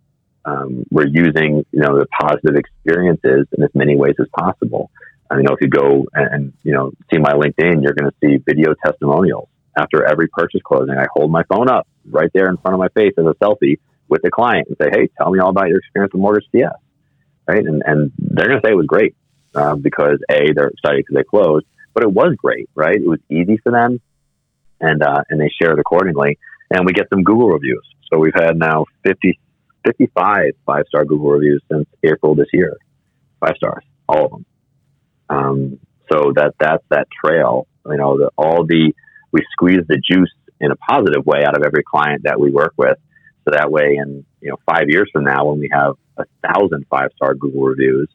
[0.44, 4.90] um, we're using you know the positive experiences in as many ways as possible.
[5.30, 8.38] I know if you go and, you know see my LinkedIn, you're going to see
[8.38, 10.96] video testimonials after every purchase closing.
[10.96, 13.78] I hold my phone up right there in front of my face as a selfie
[14.08, 16.72] with the client and say, "Hey, tell me all about your experience with Mortgage CS."
[17.46, 19.16] Right, and and they're going to say it was great
[19.54, 22.70] uh, because a they're excited because they closed, but it was great.
[22.74, 24.00] Right, it was easy for them,
[24.80, 26.38] and uh, and they share it accordingly.
[26.70, 27.86] And we get some Google reviews.
[28.12, 29.38] So we've had now 50,
[29.84, 32.76] 55 five star Google reviews since April this year.
[33.40, 34.46] Five stars, all of them.
[35.30, 37.66] Um, so that that's that trail.
[37.86, 38.92] You know, the, all the
[39.32, 42.74] we squeeze the juice in a positive way out of every client that we work
[42.76, 42.98] with.
[43.44, 46.86] So that way, in you know, five years from now, when we have a thousand
[46.90, 48.08] five star Google reviews,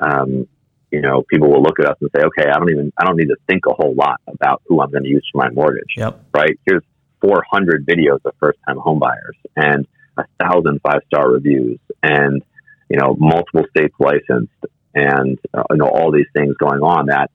[0.00, 0.46] um,
[0.90, 3.16] you know, people will look at us and say, "Okay, I don't even, I don't
[3.16, 5.94] need to think a whole lot about who I'm going to use for my mortgage."
[5.96, 6.24] Yep.
[6.34, 6.58] Right?
[6.66, 6.84] Here's
[7.22, 9.86] 400 videos of first time homebuyers and
[10.18, 12.42] a thousand five star reviews and
[12.90, 14.52] you know multiple states licensed
[14.94, 17.30] and uh, you know all these things going on that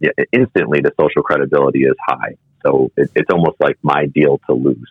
[0.00, 2.36] yeah, instantly the social credibility is high.
[2.64, 4.90] So it, it's almost like my deal to lose.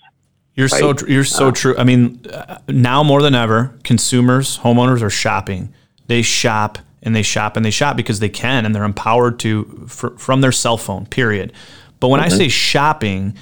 [0.56, 1.76] You're so tr- you're so true.
[1.78, 5.74] I mean, uh, now more than ever, consumers, homeowners are shopping.
[6.08, 9.86] They shop and they shop and they shop because they can and they're empowered to
[9.88, 11.06] fr- from their cell phone.
[11.08, 11.52] Period.
[12.00, 13.36] But when I say shopping,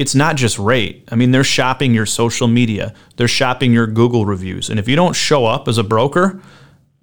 [0.00, 1.06] it's not just rate.
[1.12, 4.70] I mean, they're shopping your social media, they're shopping your Google reviews.
[4.70, 6.40] And if you don't show up as a broker,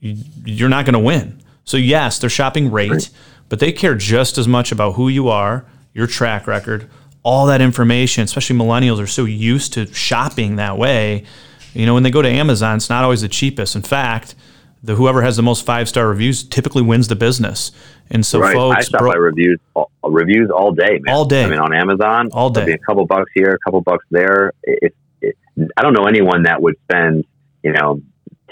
[0.02, 1.40] you're not going to win.
[1.64, 3.12] So, yes, they're shopping rate,
[3.50, 6.90] but they care just as much about who you are, your track record,
[7.22, 11.24] all that information, especially millennials are so used to shopping that way.
[11.76, 13.76] You know, when they go to Amazon, it's not always the cheapest.
[13.76, 14.34] In fact,
[14.84, 17.72] the whoever has the most five star reviews typically wins the business.
[18.10, 18.54] And so, right.
[18.54, 21.16] folks, I stop bro- by reviews all, reviews all day, man.
[21.16, 21.44] All day.
[21.44, 22.72] I mean, on Amazon, all day.
[22.72, 24.54] a couple bucks here, a couple bucks there.
[24.64, 25.38] It, it,
[25.76, 27.26] I don't know anyone that would spend,
[27.64, 28.02] you know,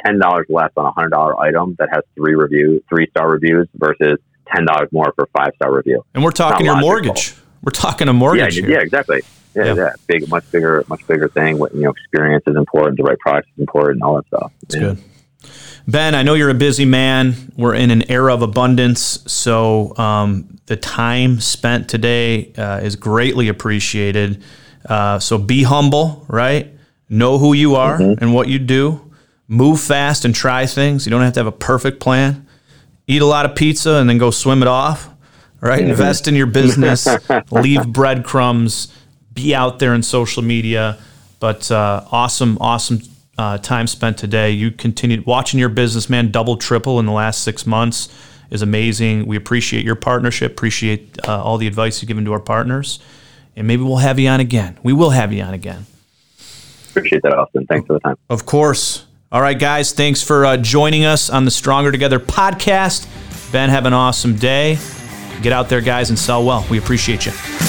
[0.03, 3.67] ten dollars less on a hundred dollar item that has three reviews, three star reviews
[3.75, 4.17] versus
[4.53, 6.03] ten dollars more for five star review.
[6.13, 7.35] And we're talking your mortgage.
[7.61, 8.59] We're talking a mortgage.
[8.59, 9.21] Yeah, yeah, exactly.
[9.55, 11.57] Yeah, yeah, yeah, big, much bigger, much bigger thing.
[11.57, 12.97] What you know, experience is important.
[12.97, 13.95] The right product is important.
[13.95, 14.51] And all that stuff.
[14.61, 14.81] That's yeah.
[14.81, 15.03] good.
[15.87, 17.51] Ben, I know you're a busy man.
[17.55, 23.49] We're in an era of abundance, so um, the time spent today uh, is greatly
[23.49, 24.43] appreciated.
[24.87, 26.71] Uh, so be humble, right?
[27.07, 28.23] Know who you are mm-hmm.
[28.23, 29.01] and what you do.
[29.47, 31.05] Move fast and try things.
[31.05, 32.47] You don't have to have a perfect plan.
[33.07, 35.07] Eat a lot of pizza and then go swim it off,
[35.61, 35.81] right?
[35.81, 35.91] Mm-hmm.
[35.91, 37.07] Invest in your business.
[37.51, 38.91] leave breadcrumbs.
[39.33, 40.97] Be out there in social media.
[41.39, 43.01] But uh, awesome, awesome
[43.37, 44.51] uh, time spent today.
[44.51, 48.09] You continued watching your business, man, double, triple in the last six months
[48.49, 49.25] is amazing.
[49.25, 52.99] We appreciate your partnership, appreciate uh, all the advice you've given to our partners,
[53.55, 54.77] and maybe we'll have you on again.
[54.83, 55.85] We will have you on again.
[56.89, 57.65] Appreciate that, Austin.
[57.67, 58.15] Thanks for the time.
[58.29, 59.05] Of course.
[59.31, 63.07] All right, guys, thanks for uh, joining us on the Stronger Together podcast.
[63.51, 64.77] Ben, have an awesome day.
[65.41, 66.65] Get out there, guys, and sell well.
[66.69, 67.64] We appreciate you.